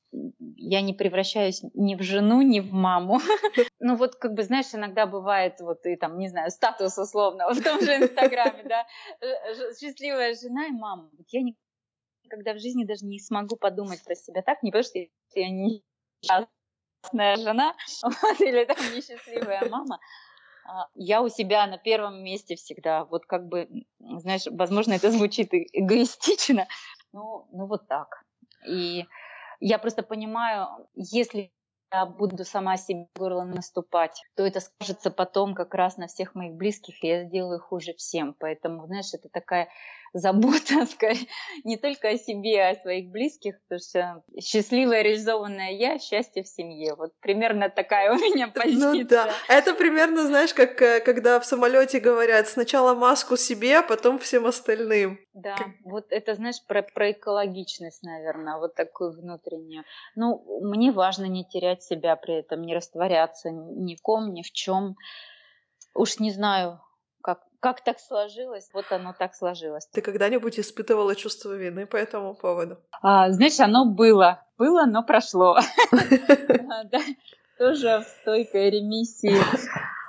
[0.56, 3.20] я не превращаюсь ни в жену, ни в маму.
[3.80, 7.62] Ну вот, как бы, знаешь, иногда бывает, вот и там, не знаю, статус условно в
[7.62, 8.86] том же Инстаграме, да,
[9.80, 11.10] счастливая жена и мама.
[11.28, 11.42] Я
[12.24, 15.82] никогда в жизни даже не смогу подумать про себя так, не потому что я не
[16.22, 20.00] счастная жена вот, или там несчастливая мама,
[20.94, 23.04] я у себя на первом месте всегда.
[23.04, 26.68] Вот как бы, знаешь, возможно, это звучит эгоистично,
[27.12, 28.24] но ну вот так.
[28.66, 29.04] И
[29.60, 31.52] я просто понимаю, если
[31.92, 36.54] я буду сама себе горло наступать, то это скажется потом как раз на всех моих
[36.54, 38.34] близких, и я сделаю хуже всем.
[38.38, 39.68] Поэтому, знаешь, это такая
[40.12, 41.26] забота скорее,
[41.64, 46.48] не только о себе, а о своих близких, потому что счастливая, реализованная я, счастье в
[46.48, 46.94] семье.
[46.94, 48.92] Вот примерно такая у меня позиция.
[48.92, 53.82] Ну да, это примерно, знаешь, как э, когда в самолете говорят сначала маску себе, а
[53.82, 55.18] потом всем остальным.
[55.34, 55.68] Да, как...
[55.84, 59.84] вот это, знаешь, про, про экологичность, наверное, вот такую внутреннюю.
[60.16, 64.50] Ну, мне важно не терять себя при этом, не растворяться ни в ком, ни в
[64.52, 64.96] чем.
[65.94, 66.80] Уж не знаю,
[67.60, 69.86] как так сложилось, вот оно так сложилось.
[69.92, 72.78] Ты когда-нибудь испытывала чувство вины по этому поводу?
[73.02, 74.44] А, знаешь, оно было.
[74.56, 75.58] Было, но прошло.
[77.58, 79.36] Тоже в стойкой ремиссии.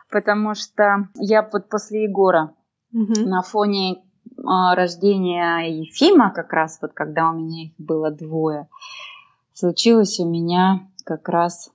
[0.09, 2.53] Потому что я вот после Егора
[2.91, 4.03] на фоне
[4.45, 8.67] а, рождения Ефима, как раз вот когда у меня их было двое,
[9.53, 11.71] случилось у меня как раз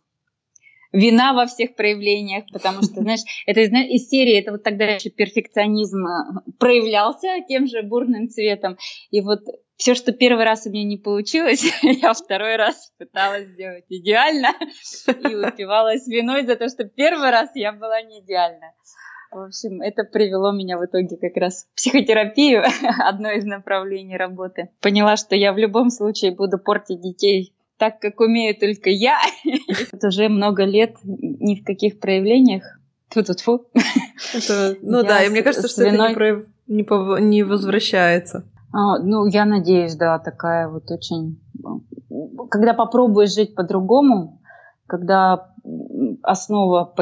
[0.94, 6.06] вина во всех проявлениях, потому что, знаешь, это из серии, это вот тогда еще перфекционизм
[6.06, 8.78] э, проявлялся тем же бурным цветом.
[9.10, 9.40] И вот
[9.76, 14.54] все, что первый раз у меня не получилось, я второй раз пыталась сделать идеально
[15.06, 18.72] и упивалась виной за то, что первый раз я была не идеальна.
[19.32, 22.62] В общем, это привело меня в итоге как раз в психотерапию,
[23.00, 24.70] одно из направлений работы.
[24.80, 29.18] Поняла, что я в любом случае буду портить детей так, как умею только я.
[29.92, 32.64] Это уже много лет ни в каких проявлениях.
[33.10, 33.66] Тьфу-тьфу-тьфу.
[34.34, 35.96] Это, ну я да, и мне кажется, что виной...
[35.96, 36.42] это не, прояв...
[36.66, 37.20] не, пов...
[37.20, 38.44] не возвращается.
[38.72, 41.40] А, ну, я надеюсь, да, такая вот очень...
[42.50, 44.40] Когда попробуешь жить по-другому,
[44.86, 45.52] когда
[46.22, 46.92] основа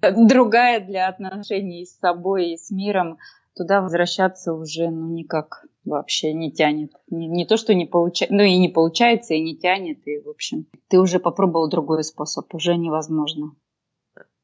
[0.00, 3.18] другая для отношений с собой и с миром,
[3.54, 6.92] туда возвращаться уже ну никак вообще не тянет.
[7.10, 10.28] Не, не то, что не получается, ну и не получается, и не тянет, и в
[10.28, 13.54] общем, ты уже попробовал другой способ, уже невозможно.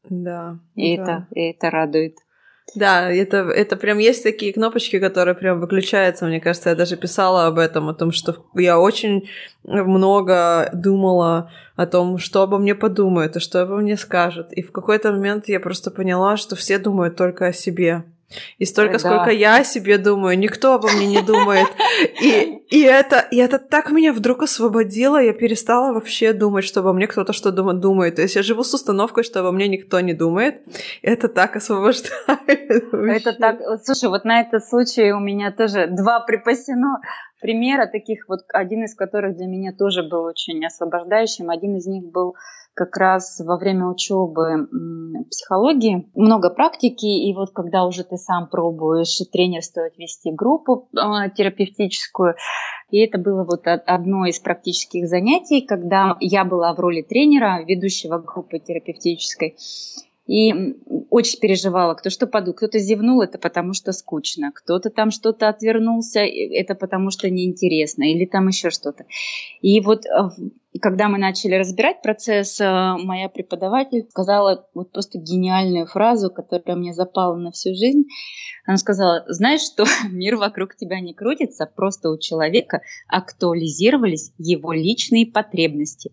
[0.08, 0.58] Да.
[0.74, 1.02] И да.
[1.02, 2.18] это, и это радует.
[2.74, 6.26] Да, это, это прям есть такие кнопочки, которые прям выключаются.
[6.26, 9.28] Мне кажется, я даже писала об этом, о том, что я очень
[9.62, 14.52] много думала о том, что обо мне подумают и что обо мне скажут.
[14.52, 18.04] И в какой-то момент я просто поняла, что все думают только о себе.
[18.58, 18.98] И столько, да.
[18.98, 21.68] сколько я о себе думаю, никто обо мне не думает.
[22.20, 26.92] И, и, это, и это так меня вдруг освободило, я перестала вообще думать, что обо
[26.92, 28.16] мне кто-то что думает.
[28.16, 30.62] То есть я живу с установкой, что обо мне никто не думает.
[31.02, 32.12] Это так освобождает.
[32.92, 33.60] Это так...
[33.84, 37.00] Слушай, вот на этот случай у меня тоже два припасено
[37.40, 41.50] примера таких, вот один из которых для меня тоже был очень освобождающим.
[41.50, 42.34] Один из них был
[42.76, 44.68] как раз во время учебы
[45.30, 51.30] психологии много практики, и вот когда уже ты сам пробуешь, тренер стоит вести группу э,
[51.34, 52.34] терапевтическую,
[52.90, 58.18] и это было вот одно из практических занятий, когда я была в роли тренера, ведущего
[58.18, 59.56] группы терапевтической,
[60.26, 60.52] и
[61.10, 62.56] очень переживала, кто что подумал.
[62.56, 64.50] Кто-то зевнул, это потому что скучно.
[64.52, 68.10] Кто-то там что-то отвернулся, это потому что неинтересно.
[68.10, 69.04] Или там еще что-то.
[69.62, 70.02] И вот
[70.74, 76.76] э, когда мы начали разбирать процесс, э, моя преподаватель сказала вот просто гениальную фразу, которая
[76.76, 78.04] мне запала на всю жизнь.
[78.66, 85.26] Она сказала, знаешь что, мир вокруг тебя не крутится, просто у человека актуализировались его личные
[85.26, 86.10] потребности.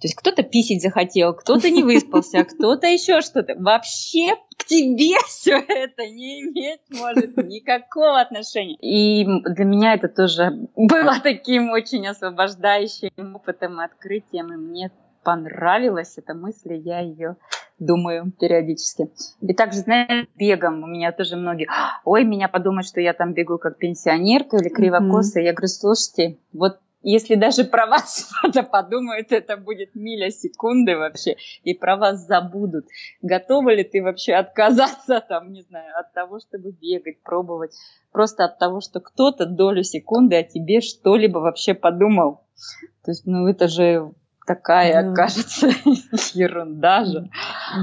[0.00, 3.54] То есть кто-то писить захотел, кто-то не выспался, а кто-то еще что-то.
[3.56, 8.76] Вообще к тебе все это не имеет, может, никакого отношения.
[8.80, 14.90] И для меня это тоже было таким очень освобождающим опытом и открытием, и мне
[15.22, 17.36] понравилась эта мысль, я ее
[17.78, 19.10] думаю периодически.
[19.40, 21.68] И также, знаешь, бегом у меня тоже многие,
[22.04, 25.42] ой, меня подумают, что я там бегу как пенсионерка или кривокосая.
[25.42, 25.46] Mm-hmm.
[25.46, 31.36] Я говорю, слушайте, вот если даже про вас кто-то подумает, это будет миля секунды вообще,
[31.62, 32.86] и про вас забудут.
[33.22, 37.76] Готова ли ты вообще отказаться, там, не знаю, от того, чтобы бегать, пробовать,
[38.10, 42.40] просто от того, что кто-то долю секунды о тебе что-либо вообще подумал.
[43.04, 44.12] То есть, ну, это же
[44.46, 45.14] такая, да.
[45.14, 45.68] кажется,
[46.34, 47.28] ерунда же.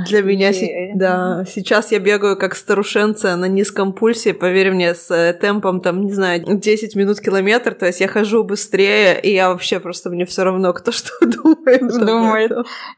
[0.08, 0.94] Для меня, и...
[0.96, 6.06] да, сейчас я бегаю как старушенца на низком пульсе, поверь мне, с э, темпом, там,
[6.06, 10.26] не знаю, 10 минут километр, то есть я хожу быстрее, и я вообще просто, мне
[10.26, 11.82] все равно, кто что думает.
[11.82, 12.52] Думает.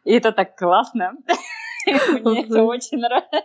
[0.04, 1.14] И это так классно.
[2.24, 3.42] Мне это очень нравится.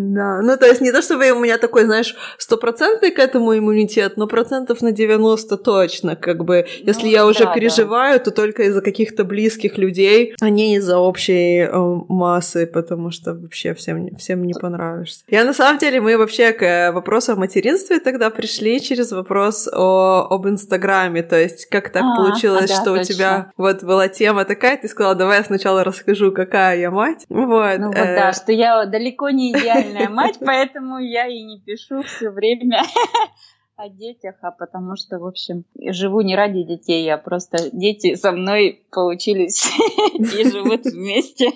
[0.00, 4.16] Да, ну то есть не то, чтобы у меня такой, знаешь, стопроцентный к этому иммунитет,
[4.16, 8.24] но процентов на 90 точно, как бы, если ну, я уже да, переживаю, да.
[8.24, 11.70] то только из-за каких-то близких людей, а не из-за общей э,
[12.08, 15.24] массы, потому что вообще всем, всем не понравишься.
[15.28, 19.68] Я на самом деле, мы вообще к э, вопросу о материнстве тогда пришли через вопрос
[19.72, 23.00] о, об Инстаграме, то есть как так а, получилось, а, да, что точно.
[23.00, 27.26] у тебя вот была тема такая, ты сказала, давай я сначала расскажу, какая я мать.
[27.28, 27.78] Вот.
[27.78, 28.16] Ну вот, э...
[28.16, 29.52] да, что я далеко не
[29.90, 32.82] идеальная мать, поэтому я и не пишу все время
[33.76, 38.32] о детях, а потому что, в общем, живу не ради детей, а просто дети со
[38.32, 39.70] мной получились
[40.14, 41.50] и живут вместе.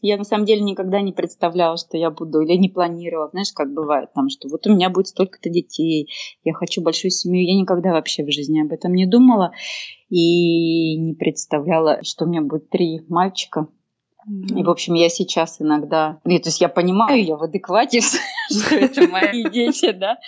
[0.00, 3.72] Я на самом деле никогда не представляла, что я буду, или не планировала, знаешь, как
[3.72, 6.10] бывает там, что вот у меня будет столько-то детей,
[6.44, 7.44] я хочу большую семью.
[7.44, 9.52] Я никогда вообще в жизни об этом не думала
[10.10, 13.66] и не представляла, что у меня будет три мальчика.
[14.26, 16.20] И, в общем, я сейчас иногда...
[16.24, 18.00] Нет, то есть я понимаю, я в адеквате,
[18.50, 20.18] что это мои дети, да,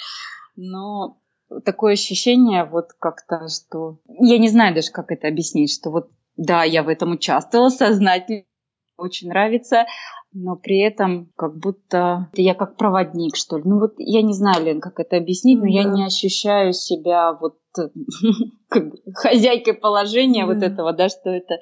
[0.57, 1.19] но
[1.65, 3.99] такое ощущение вот как-то, что...
[4.07, 8.45] Я не знаю даже, как это объяснить, что вот да, я в этом участвовала сознательно,
[8.99, 9.87] очень нравится,
[10.33, 13.63] но при этом как будто я как проводник, что ли.
[13.65, 15.71] Ну вот я не знаю, Лен, как это объяснить, но да.
[15.71, 17.59] я не ощущаю себя вот
[18.69, 20.53] как бы хозяйкой положения да.
[20.53, 21.61] вот этого, да, что это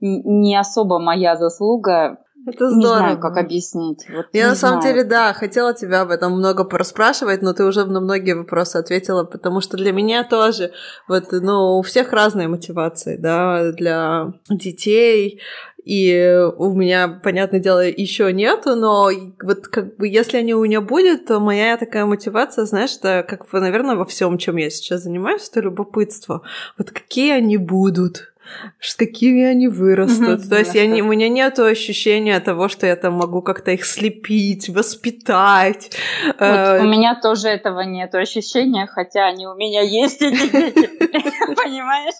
[0.00, 2.18] не особо моя заслуга.
[2.46, 2.78] Это здорово.
[2.78, 4.06] Не знаю, как объяснить.
[4.08, 7.84] Вот Я на самом деле, да, хотела тебя об этом много пораспрашивать, но ты уже
[7.84, 10.70] на многие вопросы ответила, потому что для меня тоже,
[11.08, 15.40] вот, ну, у всех разные мотивации, да, для детей,
[15.84, 19.10] и у меня, понятное дело, еще нету, но
[19.42, 23.48] вот как бы если они у меня будут, то моя такая мотивация, знаешь, это как
[23.48, 26.42] бы, наверное, во всем, чем я сейчас занимаюсь, это любопытство.
[26.76, 28.34] Вот какие они будут,
[28.80, 30.40] с какими они вырастут.
[30.40, 33.70] Mm-hmm, То есть я не, у меня нет ощущения того, что я там могу как-то
[33.70, 35.96] их слепить, воспитать.
[36.26, 40.86] Вот э, у меня тоже этого нет ощущения, хотя они у меня есть, эти дети,
[41.56, 42.14] понимаешь?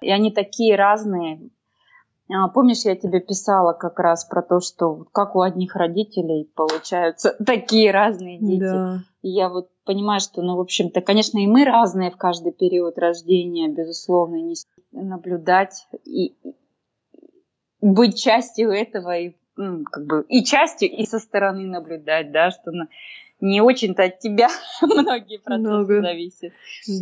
[0.00, 1.40] И они такие разные.
[2.32, 7.36] А, помнишь, я тебе писала как раз про то, что как у одних родителей получаются
[7.46, 8.60] такие разные дети.
[8.60, 8.98] Да.
[9.22, 12.98] И я вот понимаю, что, ну, в общем-то, конечно, и мы разные в каждый период
[12.98, 14.54] рождения, безусловно, не
[14.94, 16.34] наблюдать и
[17.80, 22.72] быть частью этого и ну, как бы и частью, и со стороны наблюдать, да, что
[23.40, 24.48] не очень-то от тебя
[24.82, 26.00] многие процессы Много.
[26.00, 26.52] зависят.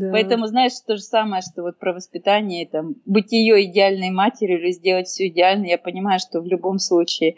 [0.00, 0.10] Да.
[0.10, 4.72] Поэтому, знаешь, то же самое, что вот про воспитание, там, быть ее идеальной матерью или
[4.72, 7.36] сделать все идеально, я понимаю, что в любом случае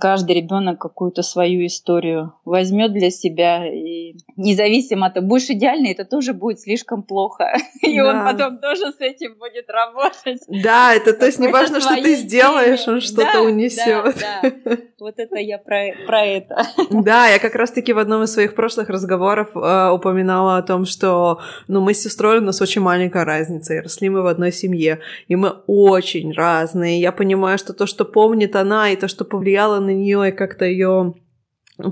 [0.00, 6.04] каждый ребенок какую-то свою историю возьмет для себя, и независимо от того, будешь идеальный, это
[6.04, 7.52] тоже будет слишком плохо,
[7.82, 10.40] и он потом тоже с этим будет работать.
[10.48, 14.16] Да, это то есть не важно, что ты сделаешь, он что-то унесет.
[14.18, 14.76] Да, да.
[14.98, 16.62] Вот это я про, про это.
[16.90, 21.40] Да, я как раз-таки в одном из своих прошлых разговоров э, упоминала о том, что
[21.68, 25.00] ну, мы с сестрой, у нас очень маленькая разница, и росли мы в одной семье,
[25.28, 27.00] и мы очень разные.
[27.00, 30.32] Я понимаю, что то, что помнит она, и то, что повлияет повлияло на нее и
[30.32, 31.14] как-то ее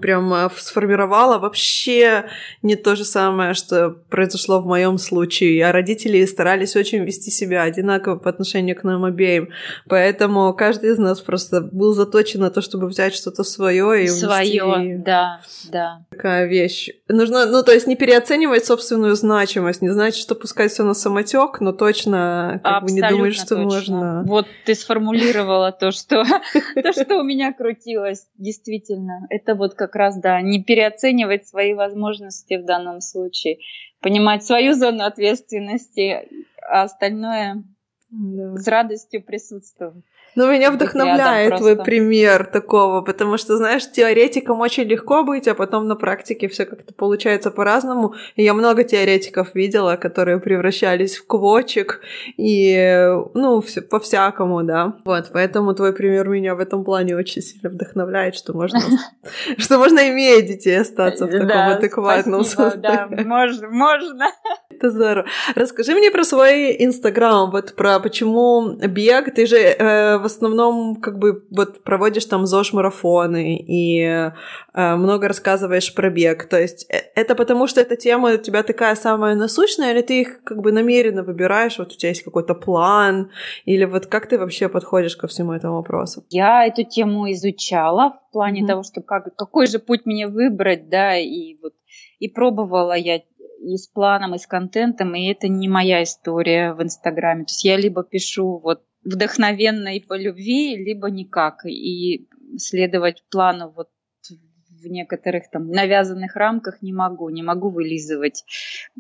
[0.01, 2.27] прям э, сформировала вообще
[2.63, 5.65] не то же самое, что произошло в моем случае.
[5.65, 9.51] А родители старались очень вести себя одинаково по отношению к нам обеим.
[9.89, 15.01] Поэтому каждый из нас просто был заточен на то, чтобы взять что-то свое и Свое,
[15.05, 16.05] да, да.
[16.11, 16.91] Такая вещь.
[17.09, 21.61] Нужно, ну, то есть не переоценивать собственную значимость, не значит, что пускать все на самотек,
[21.61, 23.63] но точно как бы не думать, что точно.
[23.63, 24.23] можно.
[24.27, 26.25] Вот ты сформулировала то, что
[26.75, 29.27] то, что у меня крутилось, действительно.
[29.31, 33.59] Это вот как раз, да, не переоценивать свои возможности в данном случае,
[34.01, 36.29] понимать свою зону ответственности,
[36.63, 37.63] а остальное
[38.11, 38.57] да.
[38.57, 40.05] с радостью присутствовать.
[40.37, 45.89] Ну, меня вдохновляет твой пример такого, потому что, знаешь, теоретикам очень легко быть, а потом
[45.89, 48.15] на практике все как-то получается по-разному.
[48.37, 52.03] И я много теоретиков видела, которые превращались в квочек
[52.37, 54.99] и, ну, все, по-всякому, да.
[55.07, 58.81] Вот, поэтому твой пример меня в этом плане очень сильно вдохновляет, что можно,
[59.57, 62.83] что можно имея детей остаться в таком адекватном состоянии.
[62.83, 64.27] Да, можно, можно.
[64.81, 65.27] Это здорово.
[65.55, 69.35] Расскажи мне про свой Инстаграм, вот про почему бег.
[69.35, 75.95] Ты же э, в основном как бы вот проводишь там ЗОЖ-марафоны и э, много рассказываешь
[75.95, 76.45] про бег.
[76.49, 80.21] То есть э, это потому, что эта тема у тебя такая самая насущная, или ты
[80.21, 83.31] их как бы намеренно выбираешь, вот у тебя есть какой-то план,
[83.65, 86.25] или вот как ты вообще подходишь ко всему этому вопросу?
[86.31, 88.67] Я эту тему изучала в плане mm-hmm.
[88.67, 91.73] того, что как, какой же путь мне выбрать, да, и вот
[92.19, 93.21] и пробовала я
[93.59, 97.45] и с планом, и с контентом, и это не моя история в Инстаграме.
[97.45, 101.65] То есть я либо пишу вот вдохновенно и по любви, либо никак.
[101.67, 102.29] И
[102.59, 103.89] следовать плану вот
[104.87, 108.45] в некоторых там навязанных рамках не могу, не могу вылизывать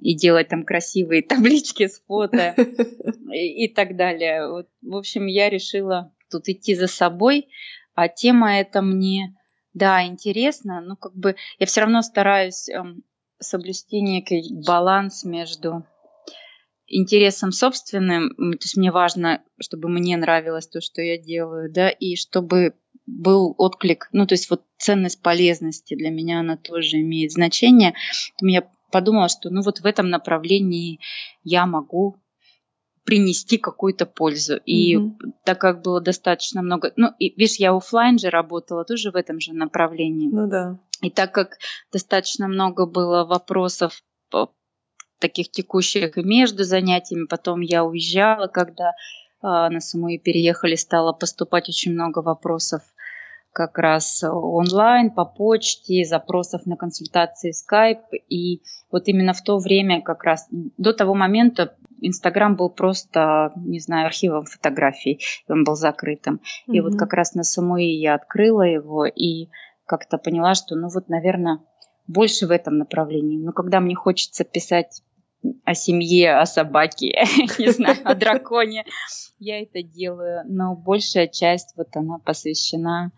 [0.01, 2.55] и делать там красивые таблички с фото
[3.33, 4.49] и, и так далее.
[4.49, 7.49] Вот, в общем, я решила тут идти за собой,
[7.95, 9.37] а тема эта мне,
[9.75, 13.05] да, интересна, но как бы я все равно стараюсь эм,
[13.41, 15.85] соблюсти некий баланс между
[16.87, 22.17] интересом собственным, то есть мне важно, чтобы мне нравилось то, что я делаю, да, и
[22.17, 22.75] чтобы
[23.07, 27.95] был отклик, ну, то есть вот ценность полезности для меня она тоже имеет значение.
[28.33, 31.01] Поэтому я подумала, что ну вот в этом направлении
[31.45, 32.17] я могу
[33.07, 34.57] принести какую-то пользу.
[34.67, 35.33] И mm-hmm.
[35.45, 39.41] так как было достаточно много, ну, и, видишь, я офлайн же работала тоже в этом
[39.41, 40.29] же направлении.
[40.31, 40.79] Ну да.
[41.01, 41.59] И так как
[41.93, 44.03] достаточно много было вопросов
[45.19, 48.93] таких текущих между занятиями, потом я уезжала, когда э,
[49.43, 52.83] на Самуи переехали, стало поступать очень много вопросов
[53.57, 58.19] как раз онлайн, по почте, запросов на консультации Skype.
[58.29, 58.61] И
[58.93, 64.09] вот именно в то время, как раз до того момента, Инстаграм был просто, не знаю,
[64.09, 66.35] архивом фотографий, он был закрытым.
[66.35, 66.75] Mm-hmm.
[66.75, 69.49] И вот как раз на Самуи я открыла его и
[69.87, 71.61] как-то поняла, что, ну вот, наверное,
[72.07, 73.39] больше в этом направлении.
[73.39, 75.03] Но когда мне хочется писать
[75.65, 77.25] о семье, о собаке,
[77.59, 78.85] не знаю, о драконе,
[79.39, 80.43] я это делаю.
[80.45, 83.13] Но большая часть вот она посвящена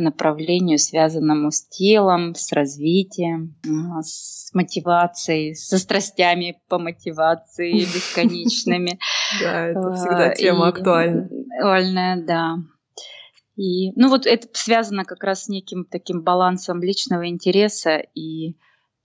[0.00, 3.56] направлению, связанному с телом, с развитием,
[4.02, 8.98] с мотивацией, со страстями по мотивации бесконечными.
[9.40, 11.28] Да, это всегда а, тема актуальна.
[11.58, 12.56] Актуальная, да.
[13.56, 18.56] И, ну вот это связано как раз с неким таким балансом личного интереса и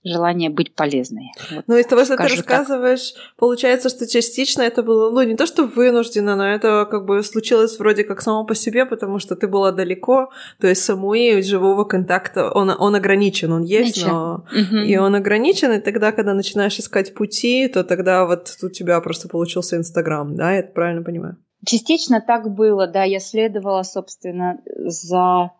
[0.04, 1.32] желание быть полезной.
[1.50, 3.22] Вот ну, из того, что ты рассказываешь, так.
[3.36, 7.78] получается, что частично это было, ну, не то, что вынуждено, но это как бы случилось
[7.78, 12.50] вроде как само по себе, потому что ты была далеко, то есть самуи живого контакта,
[12.50, 14.10] он, он ограничен, он есть, Ничего.
[14.10, 14.44] но...
[14.52, 14.76] Угу.
[14.76, 19.28] И он ограничен, и тогда, когда начинаешь искать пути, то тогда вот у тебя просто
[19.28, 21.36] получился Инстаграм, да, я это правильно понимаю?
[21.66, 25.50] частично так было, да, я следовала, собственно, за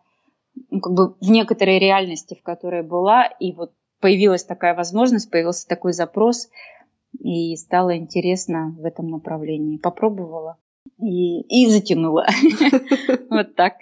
[0.69, 3.71] ну, как бы в некоторой реальности, в которой была, и вот
[4.01, 6.49] появилась такая возможность, появился такой запрос,
[7.19, 9.77] и стало интересно в этом направлении.
[9.77, 10.57] Попробовала
[10.99, 12.27] и, и затянула.
[13.29, 13.75] Вот так.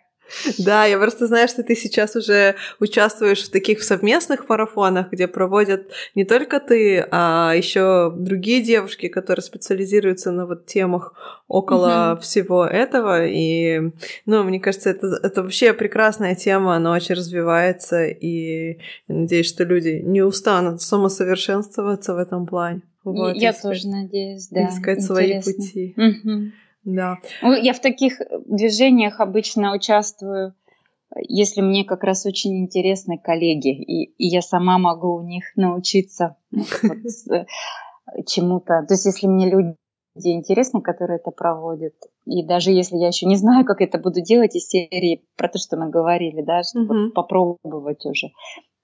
[0.57, 5.89] Да, я просто знаю, что ты сейчас уже участвуешь в таких совместных марафонах, где проводят
[6.15, 11.13] не только ты, а еще другие девушки, которые специализируются на вот темах
[11.47, 12.21] около угу.
[12.21, 13.25] всего этого.
[13.25, 13.91] И,
[14.25, 18.77] ну, мне кажется, это, это вообще прекрасная тема, она очень развивается, и
[19.07, 22.81] я надеюсь, что люди не устанут самосовершенствоваться в этом плане.
[23.03, 24.67] Вот, я искать, тоже надеюсь, да.
[24.67, 25.95] Искать свои пути.
[25.97, 26.51] Угу.
[26.83, 27.17] Да.
[27.41, 30.55] Ну, я в таких движениях обычно участвую,
[31.27, 36.37] если мне как раз очень интересны коллеги, и, и я сама могу у них научиться
[36.51, 37.45] э,
[38.27, 38.85] чему-то.
[38.87, 39.75] То есть, если мне люди
[40.15, 41.93] интересны, которые это проводят,
[42.25, 45.57] и даже если я еще не знаю, как это буду делать из серии про то,
[45.57, 48.29] что мы говорили, да, чтобы попробовать уже,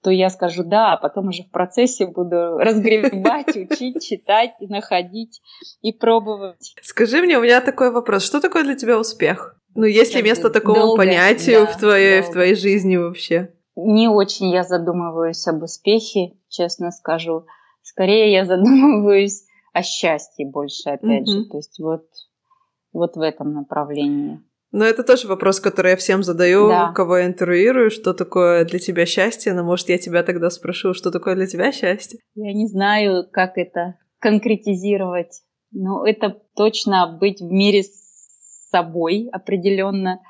[0.06, 5.42] то я скажу да, а потом уже в процессе буду разгребать, учить, читать, находить
[5.82, 6.76] и пробовать.
[6.80, 8.22] Скажи мне, у меня такой вопрос.
[8.22, 9.56] Что такое для тебя успех?
[9.74, 13.52] Ну, есть ли место такому долго, понятию да, в, твоей, в твоей жизни вообще?
[13.74, 17.46] Не очень я задумываюсь об успехе, честно скажу.
[17.82, 19.42] Скорее я задумываюсь
[19.72, 21.32] о счастье больше, опять mm-hmm.
[21.32, 21.44] же.
[21.46, 22.04] То есть вот,
[22.92, 24.40] вот в этом направлении.
[24.72, 26.92] Но это тоже вопрос, который я всем задаю, да.
[26.92, 29.52] кого я интервьюирую, что такое для тебя счастье.
[29.54, 32.18] Но, может, я тебя тогда спрошу, что такое для тебя счастье?
[32.34, 35.42] Я не знаю, как это конкретизировать.
[35.72, 40.20] Но это точно быть в мире с собой определенно.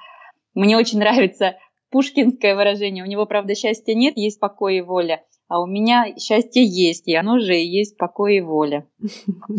[0.54, 1.56] Мне очень нравится
[1.90, 3.04] пушкинское выражение.
[3.04, 5.24] У него, правда, счастья нет, есть покой и воля.
[5.48, 8.86] А у меня счастье есть, и оно же и есть покой и воля.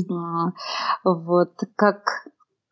[0.09, 0.51] А,
[1.03, 2.28] вот как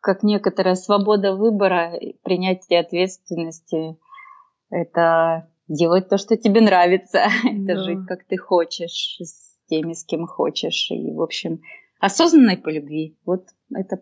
[0.06, 3.98] как некоторая свобода выбора, принятие ответственности.
[4.70, 7.26] Это делать то, что тебе нравится.
[7.44, 7.74] Да.
[7.74, 10.92] Это жить, как ты хочешь, с теми, с кем хочешь.
[10.92, 11.62] И, в общем,
[12.00, 13.18] осознанной по любви.
[13.26, 14.00] Вот это,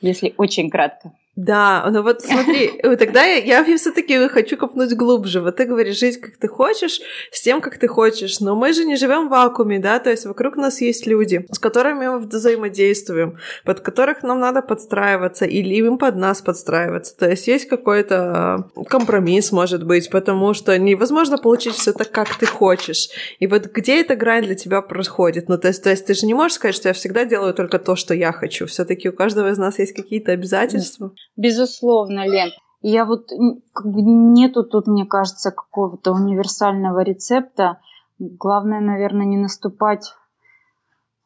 [0.00, 1.12] если очень кратко.
[1.42, 5.40] Да, ну вот смотри, э, тогда я, я все-таки хочу копнуть глубже.
[5.40, 7.00] Вот ты говоришь, жить как ты хочешь,
[7.32, 8.40] с тем, как ты хочешь.
[8.40, 11.58] Но мы же не живем в вакууме, да, то есть вокруг нас есть люди, с
[11.58, 17.16] которыми мы взаимодействуем, под которых нам надо подстраиваться или им под нас подстраиваться.
[17.16, 22.44] То есть есть какой-то компромисс, может быть, потому что невозможно получить все так, как ты
[22.44, 23.08] хочешь.
[23.38, 25.48] И вот где эта грань для тебя происходит?
[25.48, 27.78] Ну, то есть, то есть ты же не можешь сказать, что я всегда делаю только
[27.78, 28.66] то, что я хочу.
[28.66, 31.14] Все-таки у каждого из нас есть какие-то обязательства.
[31.36, 32.50] Безусловно, Лен.
[32.82, 33.30] Я вот
[33.72, 37.78] как бы нету тут, мне кажется, какого-то универсального рецепта.
[38.18, 40.12] Главное, наверное, не наступать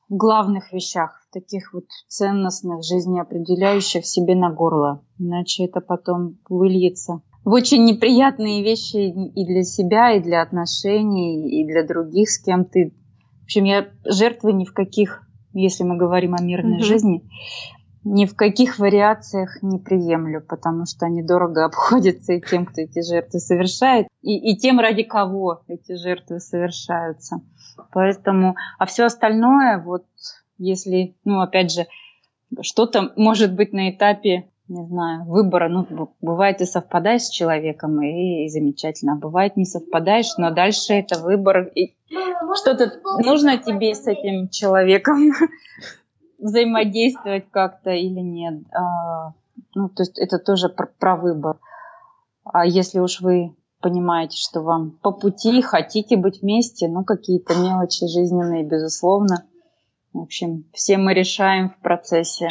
[0.08, 5.02] в главных вещах, в таких вот ценностных, жизнеопределяющих себе на горло.
[5.18, 11.66] Иначе это потом выльется в очень неприятные вещи и для себя, и для отношений, и
[11.66, 12.94] для других, с кем ты.
[13.40, 16.84] В общем, я жертвы ни в каких, если мы говорим о мирной mm-hmm.
[16.84, 17.22] жизни,
[18.04, 23.02] ни в каких вариациях не приемлю, потому что они дорого обходятся и тем, кто эти
[23.02, 27.40] жертвы совершает, и, и тем, ради кого эти жертвы совершаются.
[27.92, 30.04] Поэтому, а все остальное, вот
[30.58, 31.86] если, ну, опять же,
[32.60, 38.44] что-то может быть на этапе, не знаю, выбора, ну, бывает и совпадаешь с человеком, и,
[38.44, 41.94] и замечательно, а бывает не совпадаешь, но дальше это выбор, и
[42.54, 42.92] что-то
[43.24, 45.32] нужно тебе с этим человеком
[46.44, 48.62] взаимодействовать как-то или нет.
[48.72, 49.32] А,
[49.74, 51.58] ну, то есть это тоже про, про выбор.
[52.44, 58.06] А если уж вы понимаете, что вам по пути, хотите быть вместе, ну, какие-то мелочи
[58.06, 59.46] жизненные, безусловно.
[60.12, 62.50] В общем, все мы решаем в процессе.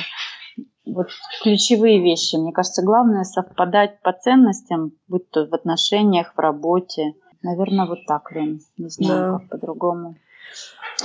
[0.86, 1.08] Вот
[1.44, 2.36] ключевые вещи.
[2.36, 7.14] Мне кажется, главное совпадать по ценностям, будь то в отношениях, в работе.
[7.44, 8.60] Наверное, вот так, Лен.
[8.78, 9.40] Не знаю, да.
[9.40, 10.16] как по-другому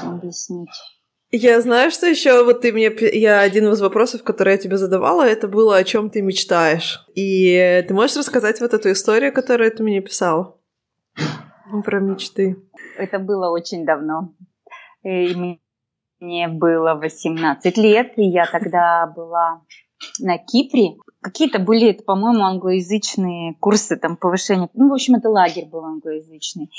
[0.03, 0.70] объяснить.
[1.31, 2.91] Я знаю, что еще вот ты мне...
[3.12, 7.05] Я один из вопросов, который я тебе задавала, это было, о чем ты мечтаешь.
[7.14, 10.57] И ты можешь рассказать вот эту историю, которую ты мне писала?
[11.85, 12.57] Про мечты.
[12.97, 14.33] Это было очень давно.
[15.03, 15.59] И
[16.18, 19.62] мне было 18 лет, и я тогда была
[20.20, 20.97] на Кипре.
[21.20, 24.70] Какие-то были, по-моему, англоязычные курсы там повышения.
[24.72, 26.70] Ну, в общем, это лагерь был англоязычный.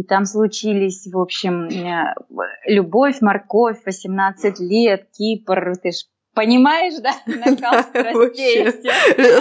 [0.00, 2.14] И там случились, в общем, э,
[2.64, 7.10] любовь, морковь, 18 лет, Кипр, ты ж Понимаешь, да?
[7.26, 8.64] Накал страстей.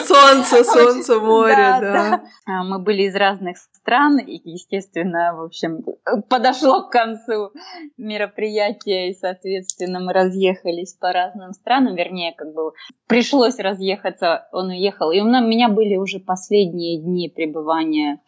[0.02, 2.24] Солнце, солнце, море, да.
[2.48, 5.86] А, мы были из разных стран, и, естественно, в общем,
[6.30, 7.52] подошло к концу
[7.98, 12.72] мероприятие, и, соответственно, мы разъехались по разным странам, вернее, как бы
[13.08, 15.12] пришлось разъехаться, он уехал.
[15.12, 18.20] И у меня были уже последние дни пребывания.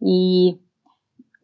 [0.00, 0.63] И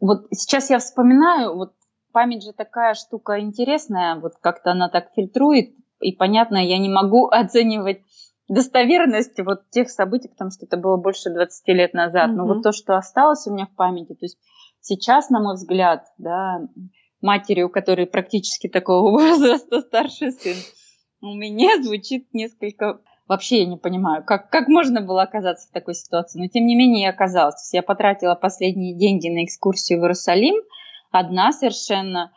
[0.01, 1.73] вот сейчас я вспоминаю, вот
[2.11, 7.27] память же такая штука интересная, вот как-то она так фильтрует, и понятно, я не могу
[7.31, 8.01] оценивать
[8.47, 12.31] достоверность вот тех событий, потому что это было больше 20 лет назад.
[12.31, 12.33] Mm-hmm.
[12.33, 14.37] Но вот то, что осталось у меня в памяти, то есть
[14.81, 16.59] сейчас, на мой взгляд, да,
[17.21, 20.57] матери, у которой практически такого возраста старший сын,
[21.21, 22.99] у меня звучит несколько...
[23.31, 26.37] Вообще я не понимаю, как, как можно было оказаться в такой ситуации.
[26.37, 27.73] Но тем не менее я оказалась.
[27.73, 30.55] Я потратила последние деньги на экскурсию в Иерусалим,
[31.11, 32.33] одна совершенно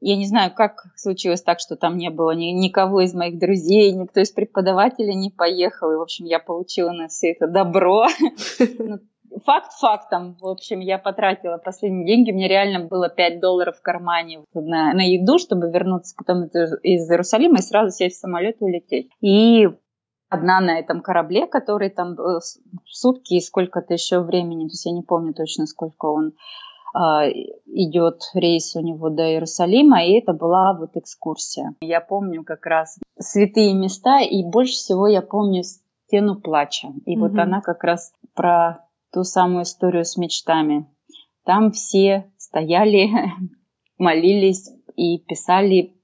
[0.00, 3.90] я не знаю, как случилось так, что там не было ни, никого из моих друзей,
[3.90, 5.90] никто из преподавателей не поехал.
[5.90, 8.06] И, в общем, я получила на все это добро.
[9.30, 10.36] Ну, факт фактом.
[10.40, 12.30] В общем, я потратила последние деньги.
[12.30, 17.58] Мне реально было 5 долларов в кармане на, на еду, чтобы вернуться потом из Иерусалима
[17.58, 19.10] и сразу сесть в самолет и улететь.
[19.20, 19.68] И
[20.28, 22.40] одна на этом корабле, который там э,
[22.84, 26.32] сутки и сколько-то еще времени, то есть я не помню точно, сколько он
[26.94, 27.28] а,
[27.66, 31.74] идет рейс у него до Иерусалима, и это была вот экскурсия.
[31.80, 36.88] Я помню как раз святые места, и больше всего я помню стену плача.
[37.04, 37.28] И угу.
[37.28, 40.86] вот она как раз про ту самую историю с мечтами.
[41.44, 43.10] Там все стояли,
[43.98, 45.94] молились и писали,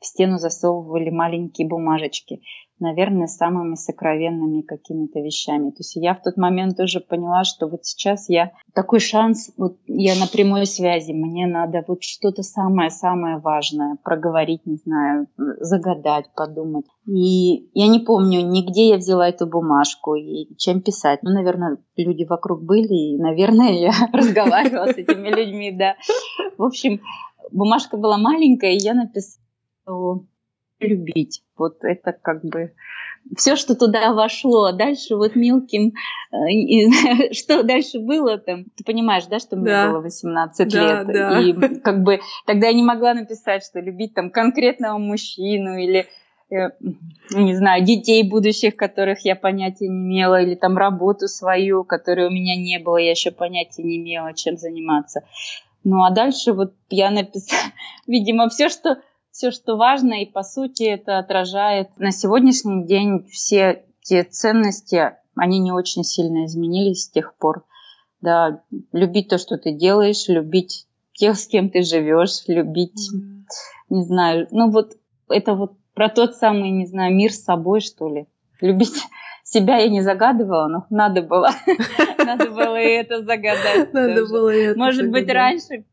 [0.00, 2.42] в стену засовывали маленькие бумажечки
[2.78, 5.70] наверное, самыми сокровенными какими-то вещами.
[5.70, 9.78] То есть я в тот момент тоже поняла, что вот сейчас я такой шанс, вот
[9.86, 16.86] я на прямой связи, мне надо вот что-то самое-самое важное проговорить, не знаю, загадать, подумать.
[17.06, 21.20] И я не помню, нигде я взяла эту бумажку и чем писать.
[21.22, 25.96] Ну, наверное, люди вокруг были, и, наверное, я разговаривала с этими людьми, да.
[26.58, 27.00] В общем,
[27.50, 30.26] бумажка была маленькая, и я написала
[30.82, 31.42] любить.
[31.56, 32.72] Вот это как бы
[33.36, 34.72] все, что туда вошло.
[34.72, 35.94] Дальше вот мелким,
[36.32, 39.90] э, что дальше было там, ты понимаешь, да, что мне да.
[39.90, 41.06] было 18 да, лет.
[41.06, 41.40] Да.
[41.40, 46.06] И как бы тогда я не могла написать, что любить там конкретного мужчину или
[46.50, 46.70] э,
[47.30, 52.30] не знаю, детей будущих, которых я понятия не имела, или там работу свою, которой у
[52.30, 55.22] меня не было, я еще понятия не имела, чем заниматься.
[55.84, 57.72] Ну а дальше вот я написала,
[58.06, 58.98] видимо, все, что
[59.32, 65.58] все, что важно, и по сути это отражает на сегодняшний день все те ценности, они
[65.58, 67.64] не очень сильно изменились с тех пор.
[68.20, 68.62] Да,
[68.92, 73.44] любить то, что ты делаешь, любить тех, с кем ты живешь, любить, mm-hmm.
[73.90, 74.92] не знаю, ну вот
[75.28, 78.26] это вот про тот самый, не знаю, мир с собой, что ли.
[78.60, 79.02] Любить
[79.42, 81.50] себя я не загадывала, но надо было.
[82.18, 83.92] Надо было и это загадать.
[83.92, 85.84] Надо было это Может быть, раньше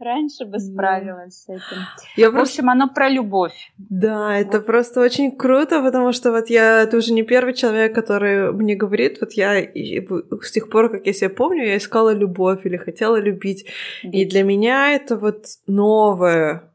[0.00, 1.82] раньше бы справилась с этим.
[2.16, 2.54] Я в просто...
[2.54, 3.72] общем, оно про любовь.
[3.78, 4.66] Да, это вот.
[4.66, 9.18] просто очень круто, потому что вот я, ты уже не первый человек, который мне говорит,
[9.20, 13.66] вот я с тех пор, как я себя помню, я искала любовь или хотела любить.
[14.02, 14.14] Бить.
[14.14, 16.70] И для меня это вот новое,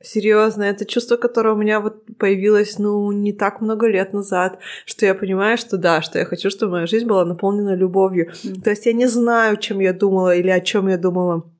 [0.00, 5.04] Серьезно, это чувство, которое у меня вот появилось, ну, не так много лет назад, что
[5.04, 8.30] я понимаю, что да, что я хочу, чтобы моя жизнь была наполнена любовью.
[8.44, 8.62] Mm.
[8.62, 11.50] То есть я не знаю, чем я думала или о чем я думала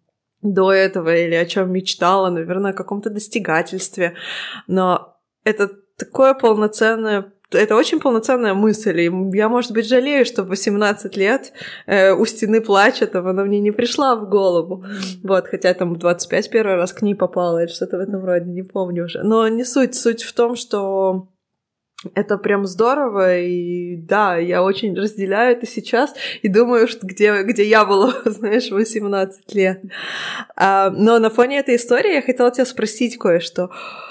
[0.42, 4.14] до этого или о чем мечтала, наверное, о каком-то достигательстве.
[4.66, 10.48] Но это такое полноценное это очень полноценная мысль, и я, может быть, жалею, что в
[10.48, 11.52] 18 лет
[11.86, 14.84] э, у стены плачет, а она мне не пришла в голову.
[15.22, 18.50] Вот, хотя там в 25 первый раз к ней попала или что-то в этом роде,
[18.50, 19.22] не помню уже.
[19.22, 19.94] Но не суть.
[19.94, 21.28] Суть в том, что
[22.14, 27.64] это прям здорово, и да, я очень разделяю это сейчас, и думаю, что где, где
[27.64, 29.82] я была, знаешь, 18 лет.
[30.54, 33.70] А, но на фоне этой истории я хотела тебя спросить кое-что.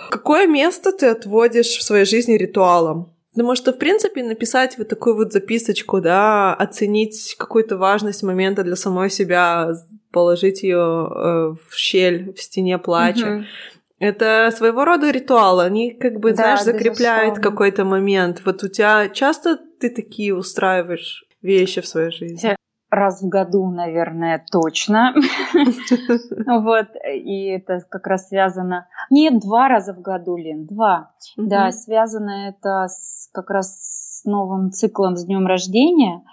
[0.10, 3.14] Какое место ты отводишь в своей жизни ритуалам?
[3.34, 8.76] Потому что, в принципе, написать вот такую вот записочку, да, оценить какую-то важность момента для
[8.76, 9.74] самой себя,
[10.12, 13.28] положить ее э, в щель в стене плача.
[13.28, 13.44] Mm-hmm
[14.00, 18.42] это своего рода ритуал, они как бы, да, знаешь, закрепляют какой-то момент.
[18.46, 22.56] Вот у тебя часто ты такие устраиваешь вещи в своей жизни?
[22.90, 25.14] Раз в году, наверное, точно.
[26.46, 28.88] Вот, и это как раз связано...
[29.10, 31.12] Нет, два раза в году, Лен, два.
[31.36, 32.88] Да, связано это
[33.34, 33.78] как раз
[34.22, 36.24] с новым циклом с днем рождения,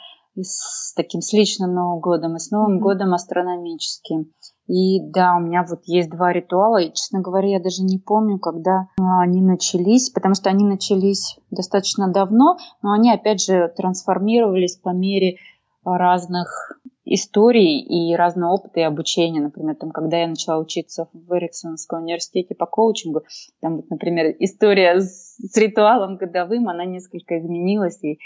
[0.40, 4.32] с таким с личным Новым годом и с Новым годом астрономическим.
[4.66, 8.38] И да, у меня вот есть два ритуала, и, честно говоря, я даже не помню,
[8.38, 14.76] когда а, они начались, потому что они начались достаточно давно, но они, опять же, трансформировались
[14.76, 15.36] по мере
[15.84, 19.40] разных историй и разного опыта и обучения.
[19.40, 23.22] Например, там, когда я начала учиться в Эриксонском университете по коучингу,
[23.60, 28.18] там, вот, например, история с, с ритуалом годовым, она несколько изменилась, и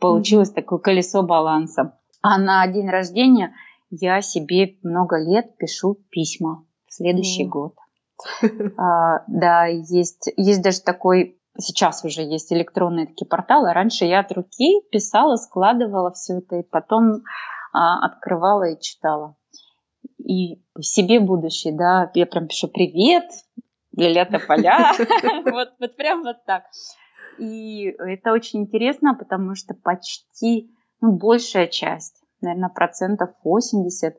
[0.00, 0.54] получилось mm-hmm.
[0.54, 1.98] такое колесо баланса.
[2.22, 3.52] А на день рождения
[3.92, 7.48] я себе много лет пишу письма в следующий mm-hmm.
[7.48, 7.74] год.
[8.78, 13.72] А, да, есть, есть даже такой сейчас уже есть электронные такие порталы.
[13.72, 17.22] Раньше я от руки писала, складывала все это, и потом
[17.72, 19.36] а, открывала и читала.
[20.18, 23.24] И себе будущее, да, я прям пишу «Привет,
[23.94, 24.92] Лилия Тополя»,
[25.44, 26.64] вот, вот прям вот так.
[27.38, 30.70] И это очень интересно, потому что почти
[31.00, 34.14] ну, большая часть, наверное, процентов 80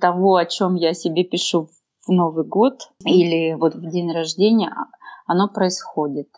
[0.00, 1.68] того, о чем я себе пишу
[2.06, 4.72] в Новый год или вот в день рождения,
[5.26, 6.28] оно происходит.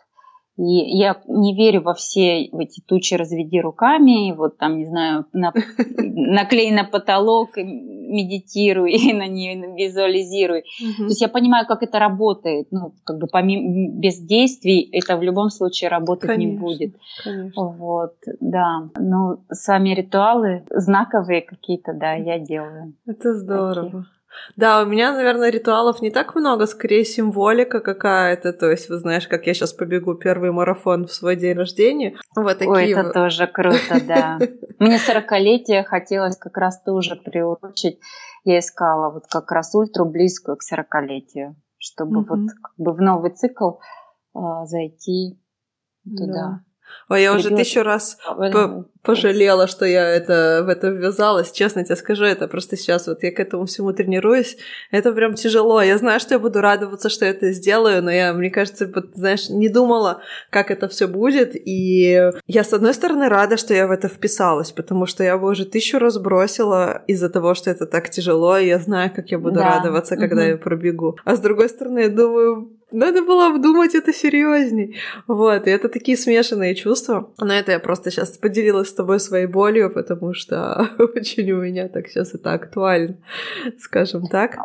[0.57, 5.53] И я не верю во все эти тучи разведи руками, вот там, не знаю, на,
[5.97, 10.59] наклей на потолок, медитируй, и на нее визуализируй.
[10.81, 10.97] Угу.
[10.97, 12.67] То есть я понимаю, как это работает.
[12.71, 16.95] Ну, как бы помимо, без действий это в любом случае работать конечно, не будет.
[17.23, 17.63] Конечно.
[17.63, 18.89] Вот, да.
[18.99, 22.93] Ну, сами ритуалы знаковые какие-то, да, я делаю.
[23.05, 23.85] Это здорово.
[23.85, 24.05] Такие.
[24.55, 28.53] Да, у меня, наверное, ритуалов не так много, скорее символика какая-то.
[28.53, 32.15] То есть, вы знаешь, как я сейчас побегу первый марафон в свой день рождения.
[32.35, 34.39] Вот такие Ой, это тоже круто, да.
[34.79, 37.99] Мне сорокалетие хотелось как раз тоже приурочить.
[38.43, 43.31] Я искала вот как раз ультру близкую к сорокалетию, чтобы вот как бы в новый
[43.31, 43.73] цикл
[44.33, 45.39] а, зайти
[46.03, 46.63] туда.
[47.09, 51.51] Ой, я уже тысячу раз по пожалела, что я это, в это ввязалась.
[51.51, 54.57] Честно тебе скажу, это просто сейчас вот я к этому всему тренируюсь.
[54.91, 55.81] Это прям тяжело.
[55.81, 59.15] Я знаю, что я буду радоваться, что я это сделаю, но я, мне кажется, вот,
[59.15, 61.55] знаешь, не думала, как это все будет.
[61.55, 65.49] И я, с одной стороны, рада, что я в это вписалась, потому что я бы
[65.49, 69.39] уже тысячу раз бросила из-за того, что это так тяжело, и я знаю, как я
[69.39, 69.77] буду да.
[69.77, 70.49] радоваться, когда угу.
[70.49, 71.17] я пробегу.
[71.25, 74.97] А с другой стороны, я думаю, надо было обдумать это серьезней.
[75.27, 77.31] Вот, и это такие смешанные чувства.
[77.39, 81.87] Но это я просто сейчас поделилась с тобой своей болью, потому что очень у меня
[81.87, 83.17] так сейчас это актуально,
[83.79, 84.57] скажем так.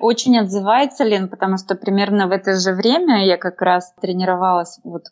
[0.00, 4.78] Очень отзывается, Лен, потому что примерно в это же время я как раз тренировалась.
[4.84, 5.04] Вот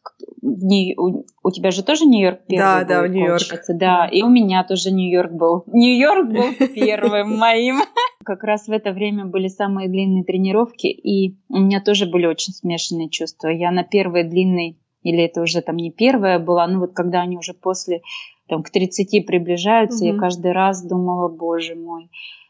[0.42, 1.24] в Нью...
[1.42, 3.64] у, тебя же тоже Нью-Йорк первый да, был, да, в Нью-Йорк.
[3.68, 5.64] Да, и у меня тоже Нью-Йорк был.
[5.66, 7.80] Нью-Йорк был первым моим.
[8.24, 12.52] Как раз в это время были самые длинные тренировки, и у меня тоже были очень
[12.52, 13.48] смешанные чувства.
[13.48, 17.36] Я на первой длинной, или это уже там не первая была, ну вот когда они
[17.38, 18.02] уже после,
[18.48, 22.08] там, к 30 приближаются, я каждый раз думала, боже мой,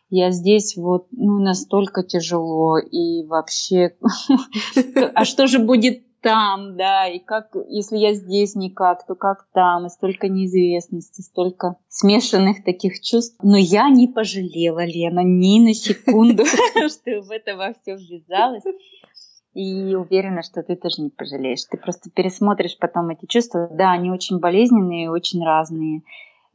[0.09, 3.97] я здесь вот ну, настолько тяжело, и вообще,
[5.15, 9.87] а что же будет там, да, и как, если я здесь никак, то как там,
[9.87, 13.39] и столько неизвестности, столько смешанных таких чувств.
[13.43, 16.45] Но я не пожалела, Лена, ни на секунду,
[16.89, 18.65] что в это во все ввязалась.
[19.55, 21.65] И уверена, что ты тоже не пожалеешь.
[21.71, 23.71] Ты просто пересмотришь потом эти чувства.
[23.73, 26.03] Да, они очень болезненные, очень разные.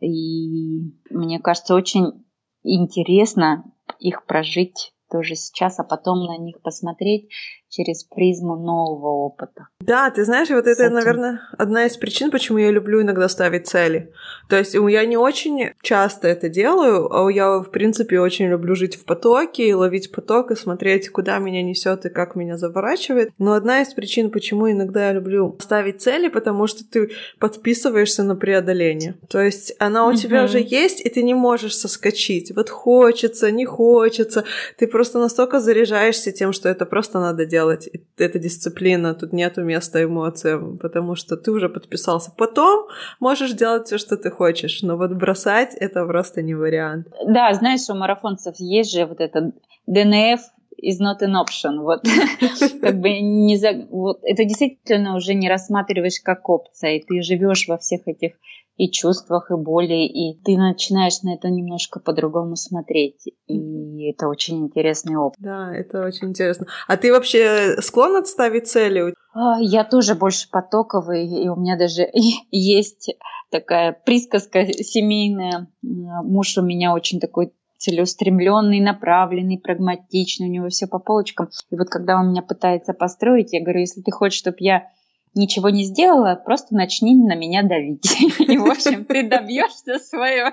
[0.01, 2.25] И мне кажется, очень
[2.63, 3.63] интересно
[3.99, 7.29] их прожить тоже сейчас, а потом на них посмотреть
[7.71, 9.69] через призму нового опыта.
[9.79, 14.11] Да, ты знаешь, вот это, наверное, одна из причин, почему я люблю иногда ставить цели.
[14.49, 18.97] То есть я не очень часто это делаю, а я, в принципе, очень люблю жить
[18.97, 23.31] в потоке и ловить поток и смотреть, куда меня несет и как меня заворачивает.
[23.39, 28.35] Но одна из причин, почему иногда я люблю ставить цели, потому что ты подписываешься на
[28.35, 29.15] преодоление.
[29.29, 30.17] То есть она у mm-hmm.
[30.17, 32.53] тебя уже есть, и ты не можешь соскочить.
[32.53, 34.43] Вот хочется, не хочется.
[34.77, 37.89] Ты просто настолько заряжаешься тем, что это просто надо делать делать.
[38.17, 42.31] Это дисциплина, тут нету места эмоциям, потому что ты уже подписался.
[42.37, 42.87] Потом
[43.19, 47.07] можешь делать все, что ты хочешь, но вот бросать это просто не вариант.
[47.27, 49.51] Да, знаешь, у марафонцев есть же вот это
[49.87, 50.41] ДНФ
[50.83, 51.81] is not an option.
[51.81, 52.01] Вот,
[52.81, 53.85] как бы не за...
[53.89, 58.33] вот, это действительно уже не рассматриваешь как опция, и ты живешь во всех этих
[58.81, 63.27] и чувствах, и боли, и ты начинаешь на это немножко по-другому смотреть.
[63.45, 65.39] И это очень интересный опыт.
[65.39, 66.65] Да, это очень интересно.
[66.87, 69.13] А ты вообще склонна отставить цели?
[69.35, 72.09] А, я тоже больше потоковый, и у меня даже
[72.51, 73.15] есть
[73.51, 75.67] такая присказка семейная.
[75.83, 81.49] Муж у меня очень такой целеустремленный, направленный, прагматичный, у него все по полочкам.
[81.69, 84.87] И вот когда он меня пытается построить, я говорю, если ты хочешь, чтобы я
[85.33, 88.05] ничего не сделала, просто начни на меня давить.
[88.39, 90.51] И, в общем, ты добьешься своего.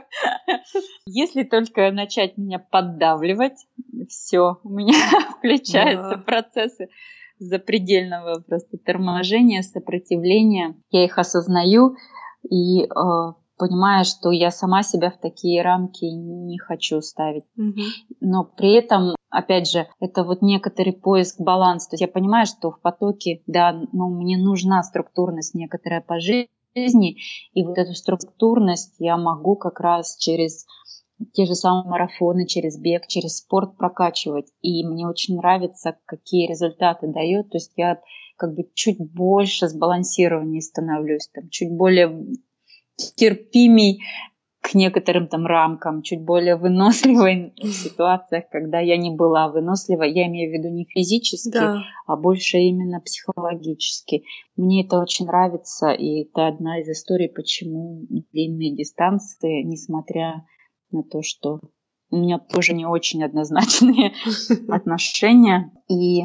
[1.07, 3.67] Если только начать меня поддавливать,
[4.09, 4.95] все, у меня
[5.39, 6.89] включаются процессы
[7.39, 10.75] запредельного просто торможения, сопротивления.
[10.91, 11.97] Я их осознаю
[12.49, 12.89] и э,
[13.59, 17.45] понимаю, что я сама себя в такие рамки не хочу ставить.
[17.59, 18.17] Mm-hmm.
[18.21, 21.91] Но при этом, опять же, это вот некоторый поиск баланса.
[21.91, 27.19] То есть я понимаю, что в потоке, да, ну, мне нужна структурность некоторая по жизни,
[27.53, 30.65] и вот эту структурность я могу как раз через
[31.33, 34.47] те же самые марафоны, через бег, через спорт прокачивать.
[34.63, 37.51] И мне очень нравится, какие результаты дает.
[37.51, 38.01] То есть я
[38.37, 42.27] как бы чуть больше сбалансированнее становлюсь, там, чуть более
[43.17, 44.03] терпимей
[44.61, 50.13] к некоторым там рамкам, чуть более выносливой в ситуациях, когда я не была выносливой.
[50.13, 51.83] Я имею в виду не физически, да.
[52.07, 54.25] а больше именно психологически.
[54.57, 60.45] Мне это очень нравится, и это одна из историй, почему длинные дистанции, несмотря
[60.91, 61.61] на то, что
[62.11, 64.13] у меня тоже не очень однозначные
[64.69, 66.25] отношения, и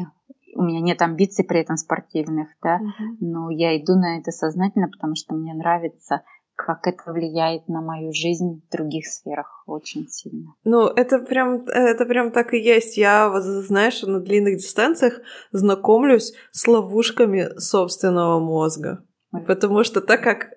[0.56, 2.80] у меня нет амбиций при этом спортивных, да,
[3.20, 6.22] но я иду на это сознательно, потому что мне нравится
[6.56, 10.54] как это влияет на мою жизнь в других сферах очень сильно.
[10.64, 12.96] Ну, это прям, это прям так и есть.
[12.96, 15.20] Я, знаешь, на длинных дистанциях
[15.52, 19.04] знакомлюсь с ловушками собственного мозга.
[19.46, 20.50] Потому что так как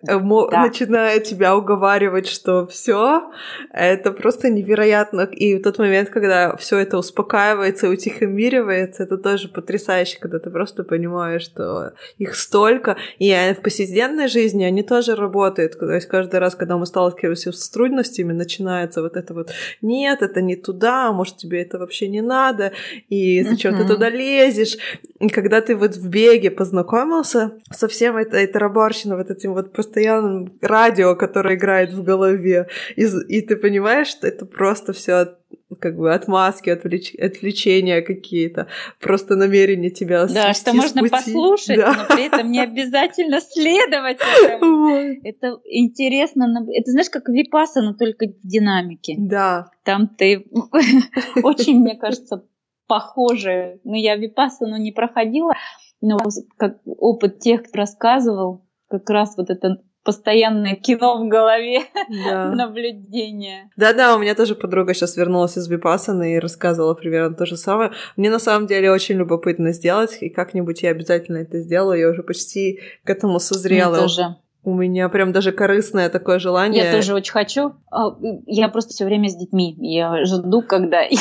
[0.49, 0.61] да.
[0.61, 3.31] начинает тебя уговаривать, что все,
[3.71, 5.21] это просто невероятно.
[5.21, 10.49] И в тот момент, когда все это успокаивается и утихомиривается, это тоже потрясающе, когда ты
[10.49, 12.97] просто понимаешь, что их столько.
[13.17, 15.79] И в повседневной жизни они тоже работают.
[15.79, 19.51] То есть каждый раз, когда мы сталкиваемся с трудностями, начинается вот это вот
[19.81, 22.73] «нет, это не туда, может, тебе это вообще не надо,
[23.09, 23.83] и зачем uh-huh.
[23.83, 24.77] ты туда лезешь?»
[25.19, 29.73] И когда ты вот в беге познакомился со всем это, это тарабарщина вот этим вот
[29.73, 32.67] постоянным радио, которое играет в голове.
[32.95, 35.35] И, и ты понимаешь, что это просто все
[35.79, 37.13] как бы отмазки, отвлеч...
[37.15, 38.67] отвлечения какие-то,
[39.01, 41.11] просто намерение тебя Да, что можно пути.
[41.11, 41.93] послушать, да.
[41.93, 44.95] но при этом не обязательно следовать этому.
[45.23, 46.65] Это интересно.
[46.73, 49.15] Это знаешь, как випаса, но только в динамике.
[49.17, 49.69] Да.
[49.83, 50.45] Там ты
[51.43, 52.43] очень, мне кажется,
[52.87, 53.79] похоже.
[53.83, 55.53] Но я випасану не проходила,
[56.01, 56.17] но
[56.57, 61.81] как опыт тех, кто рассказывал, как раз вот это постоянное кино в голове,
[62.25, 62.49] да.
[62.55, 63.69] наблюдение.
[63.75, 67.91] Да-да, у меня тоже подруга сейчас вернулась из Випассаны и рассказывала примерно то же самое.
[68.15, 71.99] Мне на самом деле очень любопытно сделать, и как-нибудь я обязательно это сделаю.
[71.99, 73.95] Я уже почти к этому созрела.
[73.95, 74.35] Мне тоже.
[74.63, 76.85] У меня прям даже корыстное такое желание.
[76.85, 77.73] Я тоже очень хочу.
[77.91, 79.75] А, я просто все время с детьми.
[79.77, 81.19] Я жду, когда я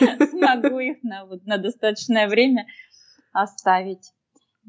[0.30, 2.66] смогу их на, вот, на достаточное время
[3.32, 4.12] оставить.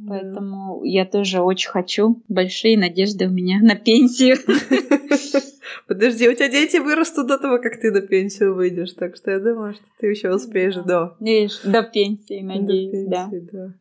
[0.07, 0.89] Поэтому да.
[0.89, 2.23] я тоже очень хочу.
[2.27, 4.37] Большие надежды у меня на пенсию.
[5.87, 9.39] Подожди, у тебя дети вырастут до того, как ты на пенсию выйдешь, так что я
[9.39, 11.15] думаю, что ты еще успеешь до.
[11.19, 13.59] Видишь, до пенсии, надеюсь, до пенсии, да.
[13.67, 13.73] да.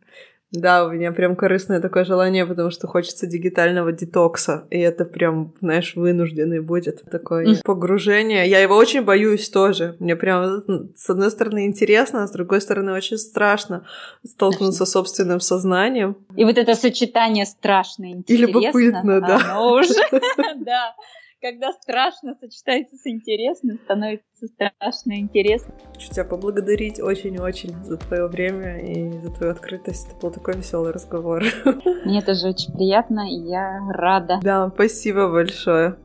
[0.52, 4.66] Да, у меня прям корыстное такое желание, потому что хочется дигитального детокса.
[4.70, 7.62] И это прям, знаешь, вынужденный будет такое mm.
[7.64, 8.46] погружение.
[8.48, 9.96] Я его очень боюсь тоже.
[9.98, 10.62] Мне прям,
[10.94, 13.86] с одной стороны, интересно, а с другой стороны, очень страшно
[14.26, 16.18] столкнуться с собственным сознанием.
[16.36, 18.44] И вот это сочетание страшно интересно.
[18.44, 19.40] И любопытно, да.
[19.52, 19.94] Оно уже,
[20.56, 20.94] да
[21.42, 25.74] когда страшно сочетается с интересным, становится страшно интересно.
[25.94, 30.08] Хочу тебя поблагодарить очень-очень за твое время и за твою открытость.
[30.08, 31.42] Это был такой веселый разговор.
[32.04, 34.38] Мне тоже очень приятно, и я рада.
[34.42, 35.96] Да, спасибо большое.